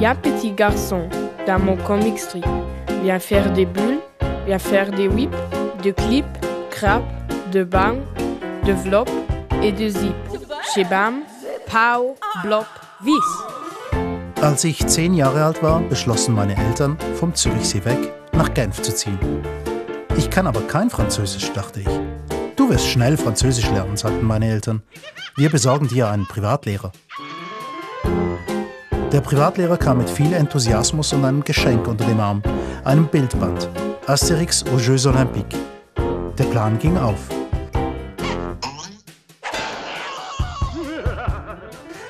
Viens 0.00 0.14
petit 0.14 0.52
garçon, 0.52 1.10
dans 1.46 1.58
mon 1.58 1.76
comic 1.76 2.18
strip. 2.18 2.46
Viens 3.02 3.18
faire 3.18 3.52
des 3.52 3.66
bulles, 3.66 4.00
viens 4.46 4.58
faire 4.58 4.90
des 4.90 5.08
whips, 5.08 5.36
de 5.84 5.90
clips, 5.90 6.24
crap, 6.70 7.02
de 7.52 7.64
bang, 7.64 7.98
de 8.64 8.72
vlop 8.72 9.10
et 9.62 9.72
de 9.72 9.90
zip. 9.90 10.14
Chez 10.72 10.84
Bam, 10.84 11.16
Pow, 11.66 12.16
Blop, 12.42 12.64
Wies. 13.02 13.12
Als 14.40 14.64
ich 14.64 14.86
zehn 14.86 15.12
Jahre 15.12 15.44
alt 15.44 15.62
war, 15.62 15.80
beschlossen 15.80 16.34
meine 16.34 16.56
Eltern, 16.56 16.96
vom 17.16 17.34
Zürichsee 17.34 17.84
weg 17.84 18.14
nach 18.32 18.54
Genf 18.54 18.80
zu 18.80 18.94
ziehen. 18.94 19.18
Ich 20.16 20.30
kann 20.30 20.46
aber 20.46 20.62
kein 20.62 20.88
Französisch, 20.88 21.52
dachte 21.52 21.80
ich. 21.80 22.00
Du 22.56 22.70
wirst 22.70 22.86
schnell 22.86 23.18
Französisch 23.18 23.70
lernen, 23.70 23.98
sagten 23.98 24.26
meine 24.26 24.48
Eltern. 24.50 24.82
Wir 25.36 25.50
besorgen 25.50 25.88
dir 25.88 26.08
einen 26.08 26.26
Privatlehrer. 26.26 26.90
Der 29.12 29.20
Privatlehrer 29.20 29.76
kam 29.76 29.98
mit 29.98 30.08
viel 30.08 30.32
Enthusiasmus 30.32 31.12
und 31.12 31.24
einem 31.24 31.42
Geschenk 31.42 31.88
unter 31.88 32.04
dem 32.04 32.20
Arm, 32.20 32.42
einem 32.84 33.08
Bildband, 33.08 33.68
Asterix 34.06 34.64
aux 34.72 34.78
Jeux 34.78 35.04
Olympiques. 35.06 35.58
Der 36.38 36.44
Plan 36.44 36.78
ging 36.78 36.96
auf. 36.96 37.18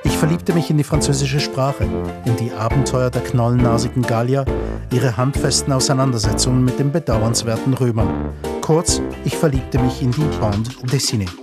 Ich 0.04 0.16
verliebte 0.18 0.52
mich 0.52 0.68
in 0.68 0.76
die 0.76 0.84
französische 0.84 1.40
Sprache, 1.40 1.84
in 2.26 2.36
die 2.36 2.52
Abenteuer 2.52 3.08
der 3.08 3.22
knollennasigen 3.22 4.02
Gallier, 4.02 4.44
ihre 4.92 5.16
handfesten 5.16 5.72
Auseinandersetzungen 5.72 6.62
mit 6.62 6.78
den 6.78 6.92
bedauernswerten 6.92 7.72
Römern. 7.72 8.34
Kurz, 8.60 9.00
ich 9.24 9.38
verliebte 9.38 9.78
mich 9.78 10.02
in 10.02 10.10
die 10.10 10.28
Bande 10.38 10.68
dessinée. 10.92 11.39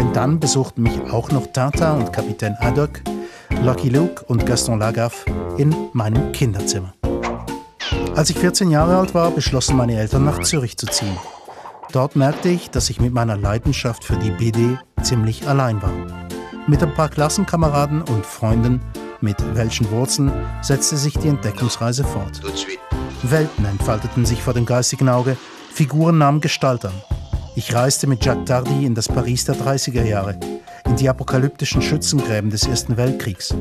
Denn 0.00 0.14
dann 0.14 0.40
besuchten 0.40 0.82
mich 0.82 0.98
auch 1.12 1.30
noch 1.30 1.46
Tintin 1.48 1.98
und 1.98 2.10
Kapitän 2.10 2.56
Haddock, 2.58 3.02
Lucky 3.62 3.90
Luke 3.90 4.24
und 4.28 4.46
Gaston 4.46 4.78
Lagaffe 4.78 5.30
in 5.58 5.76
meinem 5.92 6.32
Kinderzimmer. 6.32 6.94
Als 8.16 8.30
ich 8.30 8.38
14 8.38 8.70
Jahre 8.70 8.96
alt 8.96 9.14
war, 9.14 9.30
beschlossen 9.30 9.76
meine 9.76 9.98
Eltern 9.98 10.24
nach 10.24 10.40
Zürich 10.40 10.78
zu 10.78 10.86
ziehen. 10.86 11.18
Dort 11.92 12.16
merkte 12.16 12.48
ich, 12.48 12.70
dass 12.70 12.88
ich 12.88 12.98
mit 12.98 13.12
meiner 13.12 13.36
Leidenschaft 13.36 14.02
für 14.02 14.16
die 14.16 14.30
BD 14.30 14.78
ziemlich 15.02 15.46
allein 15.46 15.82
war. 15.82 15.92
Mit 16.66 16.82
ein 16.82 16.94
paar 16.94 17.10
Klassenkameraden 17.10 18.00
und 18.00 18.24
Freunden 18.24 18.80
mit 19.20 19.36
welchen 19.54 19.90
Wurzeln 19.90 20.32
setzte 20.62 20.96
sich 20.96 21.12
die 21.18 21.28
Entdeckungsreise 21.28 22.04
fort. 22.04 22.40
Welten 23.22 23.66
entfalteten 23.66 24.24
sich 24.24 24.42
vor 24.42 24.54
dem 24.54 24.64
geistigen 24.64 25.10
Auge, 25.10 25.36
Figuren 25.74 26.16
nahmen 26.16 26.40
Gestalt 26.40 26.86
an. 26.86 26.94
Ich 27.60 27.74
reiste 27.74 28.06
mit 28.06 28.24
Jacques 28.24 28.46
Tardy 28.46 28.86
in 28.86 28.94
das 28.94 29.06
Paris 29.06 29.44
der 29.44 29.54
30er 29.54 30.02
Jahre, 30.02 30.40
in 30.86 30.96
die 30.96 31.10
apokalyptischen 31.10 31.82
Schützengräben 31.82 32.48
des 32.48 32.66
Ersten 32.66 32.96
Weltkriegs. 32.96 33.54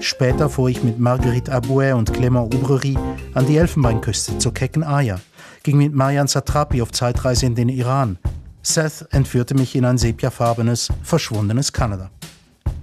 Später 0.00 0.48
fuhr 0.48 0.70
ich 0.70 0.82
mit 0.82 0.98
Marguerite 0.98 1.52
Abouet 1.52 1.92
und 1.92 2.10
Clément 2.10 2.46
Oubrerie 2.46 2.96
an 3.34 3.46
die 3.46 3.58
Elfenbeinküste 3.58 4.38
zur 4.38 4.54
kecken 4.54 4.82
Aya, 4.82 5.20
ging 5.64 5.76
mit 5.76 5.92
Marian 5.92 6.28
Satrapi 6.28 6.80
auf 6.80 6.92
Zeitreise 6.92 7.44
in 7.44 7.54
den 7.54 7.68
Iran. 7.68 8.16
Seth 8.62 9.06
entführte 9.10 9.52
mich 9.52 9.76
in 9.76 9.84
ein 9.84 9.98
sepiafarbenes, 9.98 10.88
verschwundenes 11.02 11.74
Kanada. 11.74 12.08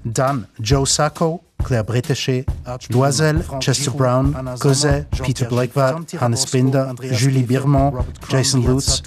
Dann 0.04 0.46
Joe 0.60 0.86
Sacco, 0.86 1.44
Claire 1.64 1.84
Bretéché, 1.84 2.46
Loisel, 2.90 3.44
Chester 3.60 3.90
Brown, 3.90 4.36
Cosette, 4.60 5.08
Peter 5.24 5.48
Blakeward, 5.48 6.14
Hannes 6.22 6.46
Binder, 6.46 6.94
Julie 7.12 7.42
Birmont, 7.42 8.06
Jason 8.30 8.64
Lutz. 8.64 9.02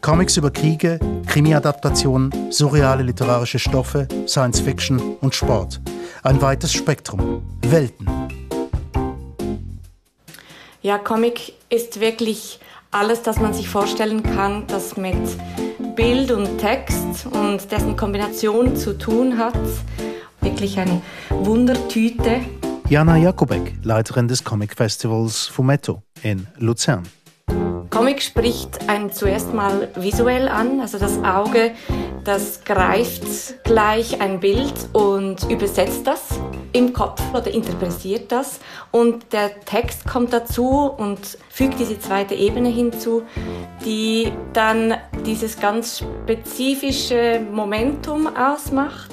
Comics 0.00 0.38
über 0.38 0.50
Kriege, 0.50 0.98
Krimi-Adaptationen, 1.26 2.32
surreale 2.50 3.02
literarische 3.02 3.58
Stoffe, 3.58 4.08
Science 4.26 4.60
Fiction 4.60 5.16
und 5.20 5.34
Sport. 5.34 5.78
Ein 6.22 6.40
weites 6.40 6.72
Spektrum. 6.72 7.42
Welten. 7.60 8.08
Ja, 10.80 10.96
Comic 10.96 11.52
ist 11.68 12.00
wirklich 12.00 12.60
alles, 12.90 13.22
das 13.22 13.38
man 13.40 13.52
sich 13.52 13.68
vorstellen 13.68 14.22
kann, 14.22 14.66
das 14.68 14.96
mit 14.96 15.16
Bild 15.94 16.30
und 16.30 16.56
Text 16.56 17.26
und 17.30 17.70
dessen 17.70 17.94
Kombination 17.94 18.76
zu 18.76 18.96
tun 18.96 19.36
hat. 19.36 19.54
Wirklich 20.40 20.78
eine 20.78 21.02
Wundertüte. 21.28 22.40
Jana 22.88 23.18
Jakubek, 23.18 23.74
Leiterin 23.82 24.28
des 24.28 24.42
Comic 24.42 24.74
Festivals 24.74 25.46
Fumetto 25.46 26.02
in 26.22 26.46
Luzern. 26.56 27.06
Comic 28.00 28.22
spricht 28.22 28.88
einen 28.88 29.12
zuerst 29.12 29.52
mal 29.52 29.88
visuell 29.94 30.48
an, 30.48 30.80
also 30.80 30.96
das 30.96 31.22
Auge, 31.22 31.72
das 32.24 32.64
greift 32.64 33.62
gleich 33.62 34.22
ein 34.22 34.40
Bild 34.40 34.72
und 34.94 35.44
übersetzt 35.50 36.06
das 36.06 36.40
im 36.72 36.94
Kopf 36.94 37.20
oder 37.34 37.50
interpretiert 37.52 38.32
das 38.32 38.60
und 38.90 39.34
der 39.34 39.60
Text 39.66 40.06
kommt 40.08 40.32
dazu 40.32 40.90
und 40.96 41.36
fügt 41.50 41.78
diese 41.78 41.98
zweite 41.98 42.34
Ebene 42.34 42.70
hinzu, 42.70 43.24
die 43.84 44.32
dann 44.54 44.94
dieses 45.26 45.60
ganz 45.60 45.98
spezifische 45.98 47.42
Momentum 47.52 48.34
ausmacht. 48.34 49.12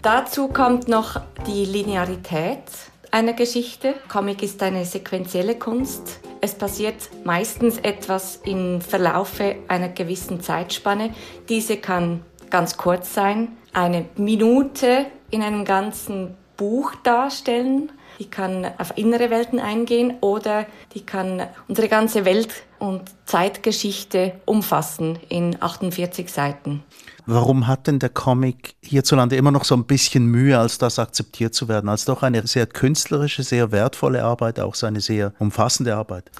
Dazu 0.00 0.48
kommt 0.48 0.88
noch 0.88 1.20
die 1.46 1.66
Linearität 1.66 2.62
einer 3.10 3.32
Geschichte. 3.32 3.94
Comic 4.08 4.42
ist 4.42 4.62
eine 4.62 4.84
sequentielle 4.84 5.56
Kunst. 5.56 6.20
Es 6.40 6.54
passiert 6.54 6.94
meistens 7.24 7.78
etwas 7.78 8.40
im 8.44 8.80
Verlaufe 8.80 9.56
einer 9.68 9.88
gewissen 9.88 10.40
Zeitspanne. 10.40 11.14
Diese 11.48 11.76
kann 11.76 12.22
ganz 12.50 12.76
kurz 12.76 13.14
sein, 13.14 13.56
eine 13.72 14.06
Minute 14.16 15.06
in 15.30 15.42
einem 15.42 15.64
ganzen 15.64 16.34
Buch 16.56 16.94
darstellen. 17.02 17.92
Die 18.18 18.28
kann 18.28 18.66
auf 18.78 18.92
innere 18.96 19.30
Welten 19.30 19.60
eingehen 19.60 20.14
oder 20.20 20.66
die 20.94 21.06
kann 21.06 21.42
unsere 21.68 21.88
ganze 21.88 22.24
Welt 22.24 22.48
und 22.78 23.02
Zeitgeschichte 23.26 24.32
umfassen 24.44 25.18
in 25.28 25.56
48 25.60 26.32
Seiten. 26.32 26.82
Warum 27.26 27.66
hat 27.66 27.86
denn 27.86 27.98
der 27.98 28.08
Comic 28.08 28.74
hierzulande 28.82 29.36
immer 29.36 29.50
noch 29.50 29.64
so 29.64 29.76
ein 29.76 29.84
bisschen 29.84 30.26
Mühe, 30.26 30.58
als 30.58 30.78
das 30.78 30.98
akzeptiert 30.98 31.54
zu 31.54 31.68
werden, 31.68 31.88
als 31.88 32.06
doch 32.06 32.22
eine 32.22 32.46
sehr 32.46 32.66
künstlerische, 32.66 33.42
sehr 33.42 33.70
wertvolle 33.70 34.24
Arbeit, 34.24 34.58
auch 34.58 34.74
seine 34.74 35.00
sehr 35.00 35.32
umfassende 35.38 35.94
Arbeit? 35.94 36.30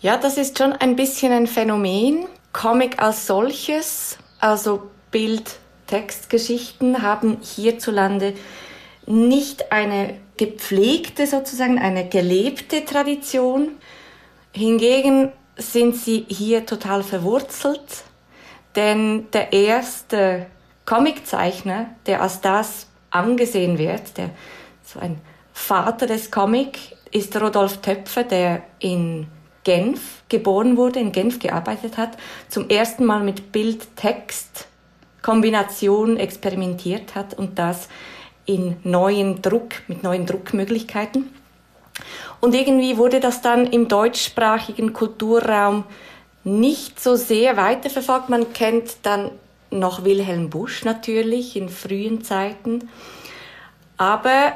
Ja, 0.00 0.16
das 0.16 0.36
ist 0.36 0.58
schon 0.58 0.72
ein 0.72 0.96
bisschen 0.96 1.32
ein 1.32 1.46
Phänomen. 1.46 2.26
Comic 2.52 3.02
als 3.02 3.26
solches, 3.26 4.16
also 4.40 4.90
Bild, 5.10 5.58
Textgeschichten 5.86 7.02
haben 7.02 7.38
hierzulande 7.40 8.34
nicht 9.06 9.72
eine 9.72 10.14
gepflegte, 10.36 11.26
sozusagen 11.26 11.78
eine 11.78 12.08
gelebte 12.08 12.84
Tradition. 12.84 13.76
Hingegen 14.52 15.32
sind 15.56 15.96
sie 15.96 16.26
hier 16.28 16.66
total 16.66 17.02
verwurzelt 17.02 18.04
denn 18.76 19.26
der 19.32 19.52
erste 19.52 20.46
Comiczeichner, 20.84 21.86
der 22.06 22.22
als 22.22 22.40
das 22.40 22.86
angesehen 23.10 23.76
wird, 23.78 24.16
der 24.18 24.30
so 24.82 24.98
ein 25.00 25.20
Vater 25.52 26.06
des 26.06 26.30
Comic, 26.30 26.78
ist 27.12 27.36
Rodolf 27.40 27.78
Töpfer, 27.78 28.24
der 28.24 28.62
in 28.80 29.28
Genf 29.62 30.24
geboren 30.28 30.76
wurde, 30.76 30.98
in 30.98 31.12
Genf 31.12 31.38
gearbeitet 31.38 31.96
hat, 31.96 32.18
zum 32.48 32.68
ersten 32.68 33.04
Mal 33.04 33.22
mit 33.22 33.52
Bild-Text-Kombination 33.52 36.16
experimentiert 36.16 37.14
hat 37.14 37.34
und 37.34 37.56
das 37.58 37.88
in 38.46 38.76
neuen 38.82 39.42
Druck, 39.42 39.82
mit 39.88 40.02
neuen 40.02 40.26
Druckmöglichkeiten. 40.26 41.30
Und 42.40 42.54
irgendwie 42.54 42.96
wurde 42.96 43.20
das 43.20 43.40
dann 43.40 43.66
im 43.66 43.88
deutschsprachigen 43.88 44.92
Kulturraum 44.92 45.84
nicht 46.44 47.00
so 47.00 47.16
sehr 47.16 47.56
weiterverfolgt. 47.56 48.28
Man 48.28 48.52
kennt 48.52 48.98
dann 49.02 49.30
noch 49.70 50.04
Wilhelm 50.04 50.50
Busch 50.50 50.84
natürlich 50.84 51.56
in 51.56 51.68
frühen 51.68 52.22
Zeiten. 52.22 52.90
Aber 53.96 54.52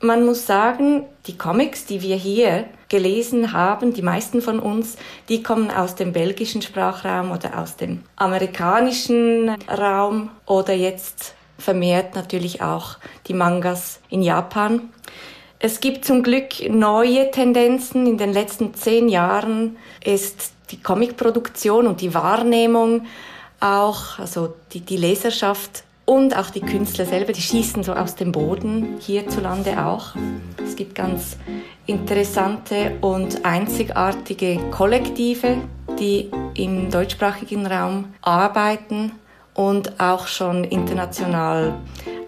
man 0.00 0.24
muss 0.24 0.46
sagen, 0.46 1.04
die 1.26 1.36
Comics, 1.36 1.86
die 1.86 2.02
wir 2.02 2.16
hier 2.16 2.66
gelesen 2.88 3.52
haben, 3.52 3.92
die 3.92 4.02
meisten 4.02 4.40
von 4.42 4.60
uns, 4.60 4.96
die 5.28 5.42
kommen 5.42 5.70
aus 5.70 5.94
dem 5.94 6.12
belgischen 6.12 6.62
Sprachraum 6.62 7.32
oder 7.32 7.58
aus 7.58 7.76
dem 7.76 8.02
amerikanischen 8.16 9.50
Raum 9.68 10.30
oder 10.46 10.74
jetzt 10.74 11.34
vermehrt 11.58 12.14
natürlich 12.14 12.62
auch 12.62 12.98
die 13.26 13.34
Mangas 13.34 14.00
in 14.08 14.22
Japan. 14.22 14.90
Es 15.58 15.80
gibt 15.80 16.04
zum 16.04 16.22
Glück 16.22 16.68
neue 16.68 17.30
Tendenzen. 17.30 18.06
In 18.06 18.18
den 18.18 18.32
letzten 18.32 18.74
zehn 18.74 19.08
Jahren 19.08 19.76
ist 20.04 20.52
die 20.70 20.82
Comicproduktion 20.82 21.86
und 21.86 22.00
die 22.00 22.12
Wahrnehmung 22.12 23.06
auch, 23.60 24.18
also 24.18 24.54
die, 24.72 24.80
die 24.80 24.98
Leserschaft 24.98 25.84
und 26.04 26.36
auch 26.36 26.50
die 26.50 26.60
Künstler 26.60 27.06
selber, 27.06 27.32
die 27.32 27.42
schießen 27.42 27.82
so 27.82 27.92
aus 27.94 28.14
dem 28.14 28.32
Boden 28.32 28.98
hierzulande 29.00 29.84
auch. 29.84 30.14
Es 30.64 30.76
gibt 30.76 30.94
ganz 30.94 31.36
interessante 31.86 32.98
und 33.00 33.44
einzigartige 33.44 34.60
Kollektive, 34.70 35.58
die 35.98 36.30
im 36.54 36.90
deutschsprachigen 36.90 37.66
Raum 37.66 38.14
arbeiten 38.20 39.12
und 39.56 40.00
auch 40.00 40.26
schon 40.26 40.64
international 40.64 41.74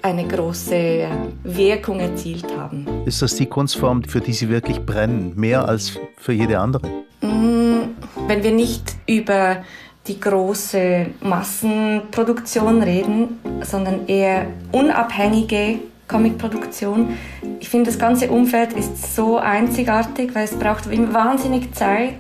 eine 0.02 0.26
große 0.26 1.06
Wirkung 1.44 2.00
erzielt 2.00 2.46
haben. 2.56 2.86
Ist 3.04 3.22
das 3.22 3.34
die 3.36 3.46
Kunstform, 3.46 4.02
für 4.04 4.20
die 4.20 4.32
Sie 4.32 4.48
wirklich 4.48 4.84
brennen, 4.84 5.32
mehr 5.36 5.68
als 5.68 5.92
für 6.16 6.32
jede 6.32 6.58
andere? 6.58 6.86
Mm, 7.20 7.94
wenn 8.26 8.42
wir 8.42 8.52
nicht 8.52 8.96
über 9.06 9.58
die 10.06 10.18
große 10.18 11.06
Massenproduktion 11.20 12.82
reden, 12.82 13.38
sondern 13.62 14.06
eher 14.06 14.46
unabhängige 14.72 15.80
Comicproduktion. 16.08 17.16
Ich 17.60 17.68
finde, 17.68 17.90
das 17.90 17.98
ganze 17.98 18.30
Umfeld 18.30 18.72
ist 18.72 19.14
so 19.14 19.38
einzigartig, 19.38 20.34
weil 20.34 20.44
es 20.44 20.58
braucht 20.58 20.86
wahnsinnig 21.12 21.74
Zeit, 21.74 22.18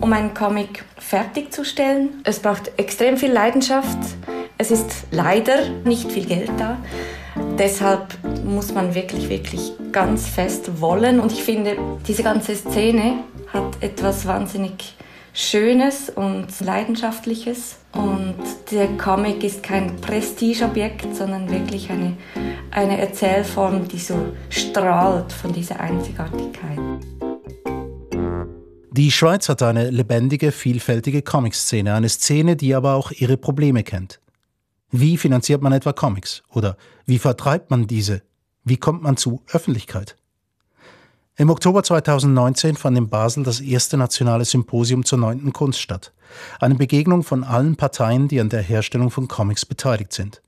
um 0.00 0.12
einen 0.12 0.34
Comic 0.34 0.84
fertigzustellen. 0.98 2.20
Es 2.24 2.40
braucht 2.40 2.72
extrem 2.76 3.16
viel 3.16 3.32
Leidenschaft. 3.32 3.98
Es 4.58 4.70
ist 4.70 5.04
leider 5.10 5.70
nicht 5.84 6.10
viel 6.10 6.26
Geld 6.26 6.50
da. 6.58 6.76
Deshalb 7.58 8.18
muss 8.44 8.74
man 8.74 8.94
wirklich, 8.94 9.28
wirklich 9.28 9.72
ganz 9.92 10.26
fest 10.28 10.80
wollen. 10.80 11.20
Und 11.20 11.32
ich 11.32 11.42
finde, 11.42 11.76
diese 12.06 12.22
ganze 12.22 12.54
Szene 12.54 13.14
hat 13.52 13.82
etwas 13.82 14.26
wahnsinnig 14.26 14.94
Schönes 15.34 16.10
und 16.10 16.48
Leidenschaftliches. 16.60 17.76
Und 17.92 18.36
der 18.70 18.88
Comic 18.98 19.42
ist 19.44 19.62
kein 19.62 19.96
Prestigeobjekt, 19.96 21.14
sondern 21.14 21.50
wirklich 21.50 21.90
eine, 21.90 22.16
eine 22.70 22.98
Erzählform, 22.98 23.88
die 23.88 23.98
so 23.98 24.34
strahlt 24.50 25.32
von 25.32 25.52
dieser 25.52 25.80
Einzigartigkeit. 25.80 26.78
Die 28.90 29.10
Schweiz 29.10 29.48
hat 29.48 29.62
eine 29.62 29.88
lebendige, 29.88 30.52
vielfältige 30.52 31.22
Comic-Szene, 31.22 31.94
eine 31.94 32.10
Szene, 32.10 32.56
die 32.56 32.74
aber 32.74 32.94
auch 32.94 33.10
ihre 33.10 33.38
Probleme 33.38 33.84
kennt. 33.84 34.20
Wie 34.90 35.16
finanziert 35.16 35.62
man 35.62 35.72
etwa 35.72 35.94
Comics? 35.94 36.42
Oder 36.50 36.76
wie 37.06 37.18
vertreibt 37.18 37.70
man 37.70 37.86
diese? 37.86 38.20
Wie 38.64 38.76
kommt 38.76 39.02
man 39.02 39.16
zu 39.16 39.42
Öffentlichkeit? 39.50 40.16
Im 41.38 41.48
Oktober 41.48 41.82
2019 41.82 42.76
fand 42.76 42.98
in 42.98 43.08
Basel 43.08 43.42
das 43.42 43.60
erste 43.60 43.96
nationale 43.96 44.44
Symposium 44.44 45.02
zur 45.02 45.18
neunten 45.18 45.54
Kunst 45.54 45.80
statt. 45.80 46.12
Eine 46.60 46.74
Begegnung 46.74 47.22
von 47.22 47.42
allen 47.42 47.76
Parteien, 47.76 48.28
die 48.28 48.38
an 48.38 48.50
der 48.50 48.60
Herstellung 48.60 49.10
von 49.10 49.28
Comics 49.28 49.64
beteiligt 49.64 50.12
sind. 50.12 50.42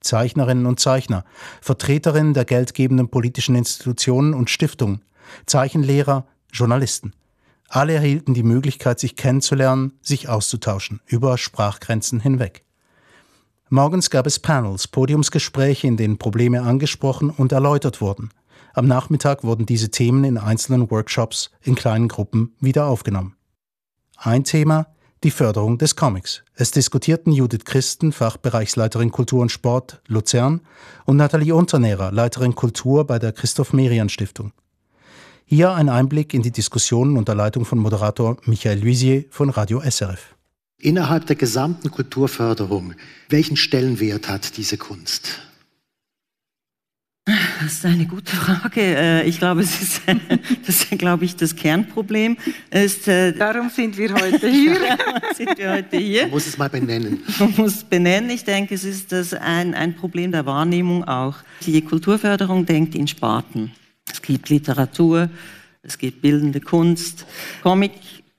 Zeichnerinnen 0.00 0.66
und 0.66 0.80
Zeichner, 0.80 1.24
Vertreterinnen 1.60 2.34
der 2.34 2.44
geldgebenden 2.44 3.08
politischen 3.08 3.54
Institutionen 3.54 4.34
und 4.34 4.50
Stiftungen, 4.50 5.02
Zeichenlehrer, 5.46 6.26
Journalisten. 6.52 7.12
Alle 7.68 7.94
erhielten 7.94 8.34
die 8.34 8.42
Möglichkeit, 8.42 8.98
sich 8.98 9.14
kennenzulernen, 9.14 9.92
sich 10.02 10.28
auszutauschen, 10.28 11.00
über 11.06 11.38
Sprachgrenzen 11.38 12.18
hinweg. 12.18 12.64
Morgens 13.68 14.10
gab 14.10 14.26
es 14.26 14.40
Panels, 14.40 14.88
Podiumsgespräche, 14.88 15.86
in 15.86 15.96
denen 15.96 16.18
Probleme 16.18 16.62
angesprochen 16.62 17.30
und 17.30 17.52
erläutert 17.52 18.00
wurden. 18.00 18.30
Am 18.78 18.86
Nachmittag 18.86 19.42
wurden 19.42 19.66
diese 19.66 19.90
Themen 19.90 20.22
in 20.22 20.38
einzelnen 20.38 20.88
Workshops 20.88 21.50
in 21.62 21.74
kleinen 21.74 22.06
Gruppen 22.06 22.54
wieder 22.60 22.86
aufgenommen. 22.86 23.34
Ein 24.16 24.44
Thema, 24.44 24.86
die 25.24 25.32
Förderung 25.32 25.78
des 25.78 25.96
Comics. 25.96 26.44
Es 26.54 26.70
diskutierten 26.70 27.32
Judith 27.32 27.64
Christen, 27.64 28.12
Fachbereichsleiterin 28.12 29.10
Kultur 29.10 29.42
und 29.42 29.50
Sport 29.50 30.00
Luzern, 30.06 30.60
und 31.06 31.16
Nathalie 31.16 31.56
Unternehrer, 31.56 32.12
Leiterin 32.12 32.54
Kultur 32.54 33.04
bei 33.04 33.18
der 33.18 33.32
Christoph 33.32 33.72
Merian 33.72 34.10
Stiftung. 34.10 34.52
Hier 35.44 35.72
ein 35.72 35.88
Einblick 35.88 36.32
in 36.32 36.42
die 36.42 36.52
Diskussionen 36.52 37.16
unter 37.16 37.34
Leitung 37.34 37.64
von 37.64 37.80
Moderator 37.80 38.36
Michael 38.44 38.78
Luisier 38.78 39.24
von 39.30 39.50
Radio 39.50 39.80
SRF. 39.80 40.36
Innerhalb 40.78 41.26
der 41.26 41.34
gesamten 41.34 41.90
Kulturförderung, 41.90 42.94
welchen 43.28 43.56
Stellenwert 43.56 44.28
hat 44.28 44.56
diese 44.56 44.76
Kunst? 44.76 45.47
Das 47.60 47.72
ist 47.74 47.84
eine 47.84 48.06
gute 48.06 48.34
Frage. 48.34 48.80
Äh, 48.80 49.28
ich 49.28 49.38
glaube, 49.38 49.60
es 49.60 49.82
ist, 49.82 50.00
das 50.66 50.82
ist, 50.82 50.98
glaube 50.98 51.26
ich, 51.26 51.36
das 51.36 51.54
Kernproblem. 51.54 52.38
Ist, 52.70 53.06
äh, 53.06 53.32
Darum 53.32 53.68
sind 53.68 53.96
wir 53.98 54.14
heute 54.14 54.48
hier. 54.48 54.76
sind 55.36 55.58
wir 55.58 55.72
heute 55.72 55.98
hier. 55.98 56.22
Man 56.22 56.30
muss 56.30 56.46
es 56.46 56.56
mal 56.56 56.70
benennen. 56.70 57.22
Man 57.38 57.54
muss 57.56 57.76
es 57.76 57.84
benennen. 57.84 58.30
Ich 58.30 58.44
denke, 58.44 58.74
es 58.74 58.84
ist 58.84 59.12
das 59.12 59.34
ein, 59.34 59.74
ein 59.74 59.94
Problem 59.94 60.32
der 60.32 60.46
Wahrnehmung 60.46 61.04
auch. 61.04 61.36
Die 61.66 61.80
Kulturförderung 61.82 62.64
denkt 62.64 62.94
in 62.94 63.06
Sparten. 63.06 63.72
Es 64.10 64.22
gibt 64.22 64.48
Literatur, 64.48 65.28
es 65.82 65.98
gibt 65.98 66.22
bildende 66.22 66.60
Kunst, 66.60 67.26
Comic 67.62 67.92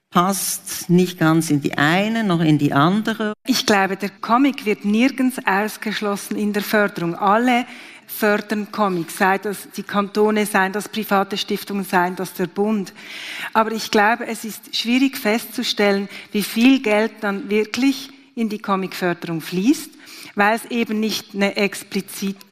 passt 0.10 0.90
nicht 0.90 1.20
ganz 1.20 1.52
in 1.52 1.62
die 1.62 1.78
eine 1.78 2.24
noch 2.24 2.42
in 2.42 2.58
die 2.58 2.74
andere. 2.74 3.34
Ich 3.46 3.66
glaube, 3.66 3.96
der 3.96 4.10
Comic 4.10 4.66
wird 4.66 4.84
nirgends 4.84 5.38
ausgeschlossen 5.46 6.36
in 6.36 6.52
der 6.52 6.64
Förderung. 6.64 7.14
Alle 7.14 7.66
fördern 8.10 8.72
Comics, 8.72 9.18
sei 9.18 9.38
das 9.38 9.70
die 9.72 9.84
Kantone, 9.84 10.46
seien 10.46 10.74
das 10.74 10.90
private 10.90 11.38
Stiftungen, 11.38 11.86
seien 11.86 12.16
das 12.16 12.34
der 12.34 12.48
Bund. 12.48 12.94
Aber 13.54 13.72
ich 13.72 13.92
glaube, 13.92 14.28
es 14.28 14.44
ist 14.44 14.76
schwierig 14.76 15.18
festzustellen, 15.18 16.10
wie 16.32 16.44
viel 16.44 16.82
Geld 16.82 17.12
dann 17.22 17.50
wirklich 17.50 18.10
in 18.36 18.50
die 18.50 18.60
Comicförderung 18.60 19.42
fließt 19.42 19.92
weil 20.36 20.56
es 20.56 20.66
eben 20.66 21.00
nicht 21.00 21.36
eine 21.36 21.56
explizite 21.58 22.49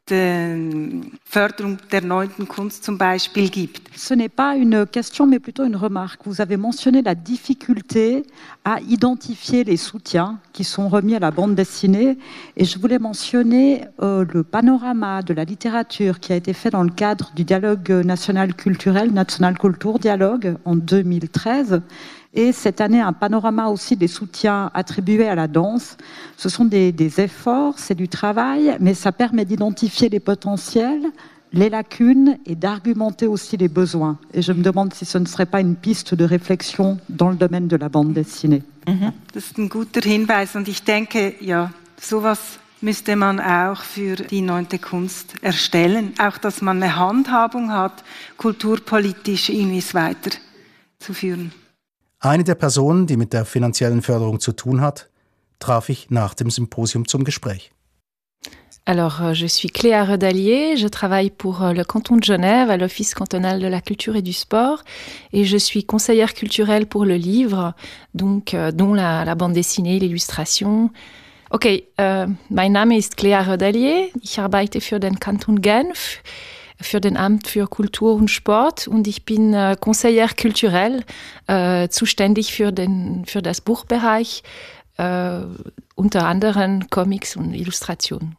Gibt. 3.51 3.81
Ce 3.95 4.13
n'est 4.13 4.29
pas 4.29 4.55
une 4.55 4.85
question, 4.85 5.27
mais 5.27 5.39
plutôt 5.39 5.65
une 5.65 5.75
remarque. 5.75 6.21
Vous 6.25 6.39
avez 6.39 6.55
mentionné 6.55 7.01
la 7.01 7.13
difficulté 7.13 8.23
à 8.63 8.79
identifier 8.81 9.63
les 9.65 9.75
soutiens 9.75 10.39
qui 10.53 10.63
sont 10.63 10.87
remis 10.87 11.15
à 11.15 11.19
la 11.19 11.31
bande 11.31 11.55
dessinée, 11.55 12.17
et 12.55 12.63
je 12.63 12.79
voulais 12.79 12.99
mentionner 12.99 13.83
euh, 14.01 14.23
le 14.33 14.43
panorama 14.43 15.21
de 15.21 15.33
la 15.33 15.43
littérature 15.43 16.19
qui 16.19 16.31
a 16.31 16.35
été 16.35 16.53
fait 16.53 16.69
dans 16.69 16.83
le 16.83 16.91
cadre 16.91 17.31
du 17.35 17.43
dialogue 17.43 17.89
national 17.89 18.53
culturel, 18.53 19.11
National 19.11 19.57
Culture 19.57 19.99
Dialogue, 19.99 20.55
en 20.63 20.75
2013 20.75 21.81
et 22.37 22.51
cette 22.51 22.81
année 22.81 23.01
un 23.01 23.13
panorama 23.13 23.67
aussi 23.67 23.97
des 23.97 24.07
soutiens 24.07 24.69
attribués 24.75 25.27
à 25.27 25.33
la 25.33 25.47
danse. 25.47 25.97
Ce 26.37 26.49
sont 26.49 26.65
des, 26.65 26.91
des 26.91 27.19
efforts, 27.19 27.79
c'est 27.79 27.95
du 27.95 28.07
travail, 28.07 28.77
mais 28.79 28.93
ça 28.93 29.11
permet 29.11 29.43
d'identifier 29.43 30.07
les 30.07 30.19
potentiels, 30.19 31.07
les 31.51 31.69
lacunes 31.69 32.37
et 32.45 32.55
d'argumenter 32.55 33.25
aussi 33.25 33.57
les 33.57 33.67
besoins. 33.67 34.19
Et 34.33 34.43
je 34.43 34.51
me 34.53 34.61
demande 34.61 34.93
si 34.93 35.03
ce 35.03 35.17
ne 35.17 35.25
serait 35.25 35.47
pas 35.47 35.61
une 35.61 35.75
piste 35.75 36.13
de 36.13 36.25
réflexion 36.25 36.99
dans 37.09 37.29
le 37.29 37.35
domaine 37.35 37.67
de 37.67 37.75
la 37.75 37.89
bande 37.89 38.13
dessinée. 38.13 38.61
Mhm. 38.87 39.11
Das 39.33 39.47
ist 39.47 39.57
ein 39.57 39.67
guter 39.67 40.01
Hinweis 40.01 40.55
und 40.55 40.67
ich 40.67 40.83
denke, 40.83 41.33
ja, 41.41 41.71
sowas 41.99 42.59
müsste 42.81 43.15
man 43.15 43.39
auch 43.39 43.81
für 43.81 44.15
die 44.15 44.41
neunte 44.41 44.77
Kunst 44.77 45.33
erstellen. 45.41 46.13
Auch, 46.19 46.37
dass 46.37 46.61
man 46.61 46.81
eine 46.81 46.95
Handhabung 46.95 47.71
hat, 47.71 48.03
kulturpolitisch 48.37 49.49
irgendwie 49.49 49.83
weiterzuführen. 49.93 51.51
Eine 52.19 52.43
der 52.43 52.55
Personen, 52.55 53.05
die 53.05 53.15
mit 53.15 53.31
der 53.31 53.45
finanziellen 53.45 54.01
Förderung 54.01 54.39
zu 54.39 54.51
tun 54.51 54.81
hat, 54.81 55.09
traf 55.59 55.89
ich 55.89 56.09
nach 56.09 56.33
dem 56.33 56.49
Symposium 56.49 57.07
zum 57.07 57.23
Gespräch. 57.23 57.71
Alors, 58.85 59.21
euh, 59.21 59.33
je 59.33 59.45
suis 59.47 59.69
Cléa 59.69 60.05
Redalier, 60.05 60.77
je 60.77 60.87
travaille 60.87 61.29
pour 61.29 61.61
euh, 61.61 61.73
le 61.73 61.83
canton 61.83 62.15
de 62.15 62.23
Genève 62.23 62.69
à 62.69 62.77
l'Office 62.77 63.13
cantonal 63.13 63.59
de 63.59 63.67
la 63.67 63.81
culture 63.81 64.15
et 64.15 64.21
du 64.21 64.31
sport 64.31 64.81
et 65.33 65.43
je 65.43 65.57
suis 65.57 65.83
conseillère 65.83 66.33
culturelle 66.33 66.87
pour 66.87 67.03
le 67.03 67.15
livre, 67.15 67.73
donc 68.13 68.53
euh, 68.53 68.71
dont 68.71 68.93
la, 68.93 69.25
la, 69.25 69.35
bande 69.35 69.51
dessinée, 69.51 69.99
l'illustration. 69.99 70.89
Okay, 71.51 71.89
äh, 71.97 72.27
mein 72.49 72.71
Name 72.71 72.95
ist 72.95 73.17
Cléa 73.17 73.41
Redalier, 73.41 74.09
ich 74.21 74.39
arbeite 74.39 74.79
für 74.79 75.01
den 75.01 75.19
Kanton 75.19 75.61
Genf 75.61 76.21
für 76.79 77.01
den 77.01 77.17
Amt 77.17 77.47
für 77.47 77.67
Kultur 77.67 78.15
und 78.15 78.29
Sport 78.29 78.87
und 78.87 79.07
ich 79.07 79.25
bin 79.25 79.53
äh, 79.53 79.75
Conseillère 79.79 80.39
kulturell, 80.39 81.03
äh, 81.47 81.89
zuständig 81.89 82.53
für, 82.53 82.71
den, 82.71 83.25
für 83.25 83.41
das 83.41 83.61
Buchbereich, 83.61 84.43
äh, 84.97 85.39
unter 85.95 86.27
anderem 86.27 86.89
Comics 86.89 87.35
und 87.35 87.53
Illustrationen. 87.53 88.35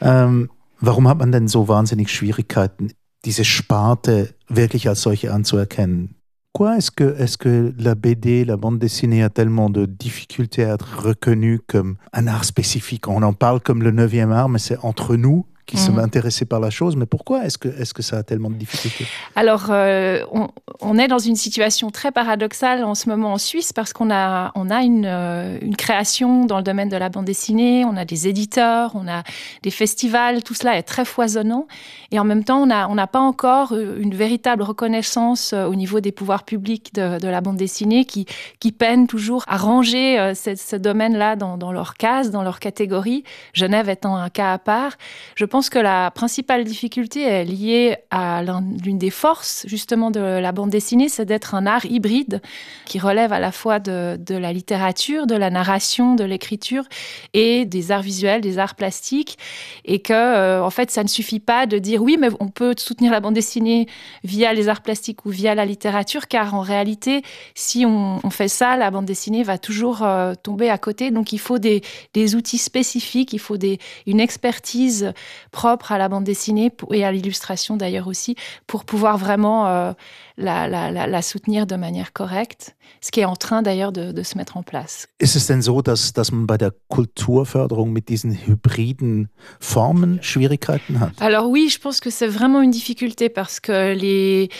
Ähm, 0.00 0.50
warum 0.80 1.08
hat 1.08 1.18
man 1.18 1.32
denn 1.32 1.48
so 1.48 1.68
wahnsinnig 1.68 2.10
Schwierigkeiten, 2.10 2.92
diese 3.24 3.44
Sparte 3.44 4.34
wirklich 4.48 4.88
als 4.88 5.02
solche 5.02 5.32
anzuerkennen? 5.32 6.16
Pourquoi 6.52 6.78
est-ce 6.78 6.90
que, 6.90 7.14
est 7.18 7.36
que 7.36 7.74
la 7.76 7.94
BD, 7.94 8.44
la 8.44 8.56
bande 8.56 8.78
dessinée 8.78 9.22
a 9.22 9.28
tellement 9.28 9.68
de 9.68 9.84
difficultés 9.84 10.64
à 10.64 10.72
être 10.72 11.04
reconnue 11.04 11.60
comme 11.66 11.98
un 12.14 12.26
art 12.28 12.44
spécifique 12.44 13.08
On 13.08 13.22
en 13.22 13.34
parle 13.34 13.60
comme 13.60 13.82
le 13.82 13.92
9e 13.92 14.30
art, 14.30 14.48
mais 14.48 14.58
c'est 14.58 14.78
entre 14.82 15.16
nous 15.16 15.44
qui 15.66 15.76
sont 15.76 15.94
mhm. 15.94 15.98
intéressés 15.98 16.44
par 16.44 16.60
la 16.60 16.70
chose. 16.70 16.94
Mais 16.94 17.06
pourquoi 17.06 17.44
est-ce 17.44 17.58
que, 17.58 17.68
est 17.68 17.92
que 17.92 18.02
ça 18.02 18.18
a 18.18 18.22
tellement 18.22 18.50
de 18.50 18.54
difficultés? 18.54 19.06
Alors, 19.34 19.66
euh, 19.70 20.24
on, 20.30 20.48
on, 20.80 20.96
est 20.96 21.08
dans 21.08 21.18
une 21.18 21.34
situation 21.34 21.90
très 21.90 22.12
paradoxale 22.12 22.84
en 22.84 22.94
ce 22.94 23.08
moment 23.08 23.32
en 23.32 23.38
Suisse 23.38 23.72
parce 23.72 23.92
qu'on 23.92 24.10
a, 24.10 24.52
on 24.54 24.70
a 24.70 24.82
une, 24.82 25.06
euh, 25.06 25.58
une, 25.60 25.74
création 25.74 26.44
dans 26.44 26.58
le 26.58 26.62
domaine 26.62 26.88
de 26.88 26.96
la 26.96 27.08
bande 27.08 27.24
dessinée, 27.24 27.84
on 27.84 27.96
a 27.96 28.04
des 28.04 28.28
éditeurs, 28.28 28.92
on 28.94 29.08
a 29.08 29.24
des 29.62 29.70
festivals, 29.70 30.44
tout 30.44 30.54
cela 30.54 30.78
est 30.78 30.84
très 30.84 31.04
foisonnant. 31.04 31.66
Et 32.12 32.20
en 32.20 32.24
même 32.24 32.44
temps, 32.44 32.62
on 32.62 32.66
n'a 32.66 32.88
on 32.88 32.96
pas 33.06 33.20
encore 33.20 33.72
une 33.72 34.14
véritable 34.14 34.62
reconnaissance 34.62 35.52
euh, 35.52 35.66
au 35.66 35.74
niveau 35.74 36.00
des 36.00 36.12
pouvoirs 36.12 36.44
publics 36.44 36.94
de, 36.94 37.18
de 37.18 37.28
la 37.28 37.40
bande 37.40 37.56
dessinée 37.56 38.04
qui, 38.04 38.26
qui 38.60 38.70
peinent 38.70 39.06
toujours 39.06 39.44
à 39.48 39.56
ranger 39.56 40.18
euh, 40.18 40.34
ce, 40.34 40.54
ce 40.54 40.76
domaine-là 40.76 41.34
dans, 41.34 41.56
dans 41.56 41.72
leur 41.72 41.94
case, 41.94 42.30
dans 42.30 42.42
leur 42.42 42.60
catégorie. 42.60 43.24
Genève 43.52 43.88
étant 43.88 44.16
un 44.16 44.28
cas 44.28 44.52
à 44.52 44.58
part. 44.58 44.92
Je 45.34 45.44
pense 45.44 45.55
que 45.60 45.78
la 45.78 46.10
principale 46.10 46.64
difficulté 46.64 47.22
est 47.22 47.44
liée 47.44 47.96
à 48.10 48.42
l'une 48.84 48.98
des 48.98 49.10
forces 49.10 49.64
justement 49.66 50.10
de 50.10 50.20
la 50.20 50.52
bande 50.52 50.70
dessinée, 50.70 51.08
c'est 51.08 51.24
d'être 51.24 51.54
un 51.54 51.66
art 51.66 51.84
hybride 51.86 52.40
qui 52.84 52.98
relève 52.98 53.32
à 53.32 53.40
la 53.40 53.52
fois 53.52 53.78
de, 53.78 54.18
la 54.28 54.52
littérature, 54.52 55.26
de 55.26 55.34
la 55.34 55.50
narration, 55.50 56.14
de 56.14 56.24
l'écriture 56.24 56.84
et 57.32 57.64
des 57.64 57.90
arts 57.90 58.02
visuels, 58.02 58.40
des 58.40 58.58
arts 58.58 58.74
plastiques, 58.74 59.38
et 59.84 60.00
que 60.00 60.12
euh, 60.12 60.62
en 60.62 60.70
fait 60.70 60.90
ça 60.90 61.02
ne 61.02 61.08
suffit 61.08 61.40
pas 61.40 61.66
de 61.66 61.78
dire 61.78 62.02
oui, 62.02 62.16
mais 62.20 62.28
on 62.38 62.48
peut 62.48 62.74
soutenir 62.76 63.10
la 63.10 63.20
bande 63.20 63.34
dessinée 63.34 63.86
via 64.24 64.52
les 64.52 64.68
arts 64.68 64.82
plastiques 64.82 65.24
ou 65.24 65.30
via 65.30 65.54
la 65.54 65.64
littérature, 65.64 66.28
car 66.28 66.54
en 66.54 66.60
réalité, 66.60 67.22
si 67.54 67.84
on, 67.86 68.20
on 68.22 68.30
fait 68.30 68.48
ça, 68.48 68.76
la 68.76 68.90
bande 68.90 69.06
dessinée 69.06 69.42
va 69.42 69.58
toujours 69.58 70.02
euh, 70.02 70.34
tomber 70.34 70.68
à 70.70 70.78
côté. 70.78 71.10
Donc 71.10 71.32
il 71.32 71.38
faut 71.38 71.58
des, 71.58 71.82
des 72.14 72.34
outils 72.34 72.58
spécifiques, 72.58 73.32
il 73.32 73.38
faut 73.38 73.56
des, 73.56 73.78
une 74.06 74.20
expertise 74.20 75.12
propre 75.50 75.92
à 75.92 75.98
la 75.98 76.08
bande 76.08 76.24
dessinée 76.24 76.72
et 76.90 77.04
à 77.04 77.12
l'illustration 77.12 77.76
d'ailleurs 77.76 78.08
aussi, 78.08 78.36
pour 78.66 78.84
pouvoir 78.84 79.18
vraiment 79.18 79.66
euh, 79.66 79.92
la, 80.36 80.68
la, 80.68 81.06
la, 81.06 81.22
soutenir 81.22 81.66
de 81.66 81.76
manière 81.76 82.12
correcte, 82.12 82.76
ce 83.00 83.10
qui 83.10 83.20
est 83.20 83.24
en 83.24 83.36
train 83.36 83.62
d'ailleurs 83.62 83.92
de, 83.92 84.12
de, 84.12 84.22
se 84.22 84.36
mettre 84.36 84.56
en 84.56 84.62
place. 84.62 85.08
Ist 85.18 85.34
es 85.34 85.46
denn 85.46 85.62
so, 85.62 85.80
dass, 85.80 86.12
dass 86.12 86.30
man 86.30 86.46
bei 86.46 86.58
der 86.58 86.72
Kulturförderung 86.88 87.92
mit 87.92 88.08
diesen 88.08 88.32
hybriden 88.32 89.28
Formen 89.60 90.18
Schwierigkeiten 90.22 91.00
hat? 91.00 91.12
Alors 91.20 91.48
oui, 91.48 91.68
je 91.70 91.78
pense 91.78 92.00
que 92.00 92.10
c'est 92.10 92.26
vraiment 92.26 92.60
une 92.60 92.70
difficulté 92.70 93.28
parce 93.28 93.60
que 93.60 93.94
les, 93.94 94.50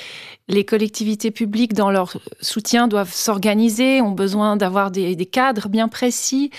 les 0.48 0.64
collectivités 0.64 1.30
publiques, 1.30 1.74
dans 1.74 1.90
leur 1.90 2.16
soutien, 2.40 2.88
doivent 2.88 3.12
s'organiser, 3.12 4.00
ont 4.00 4.12
besoin 4.12 4.56
d'avoir 4.56 4.90
des, 4.90 5.16
des, 5.16 5.26
cadres 5.26 5.68
bien 5.68 5.88
précis 5.88 6.50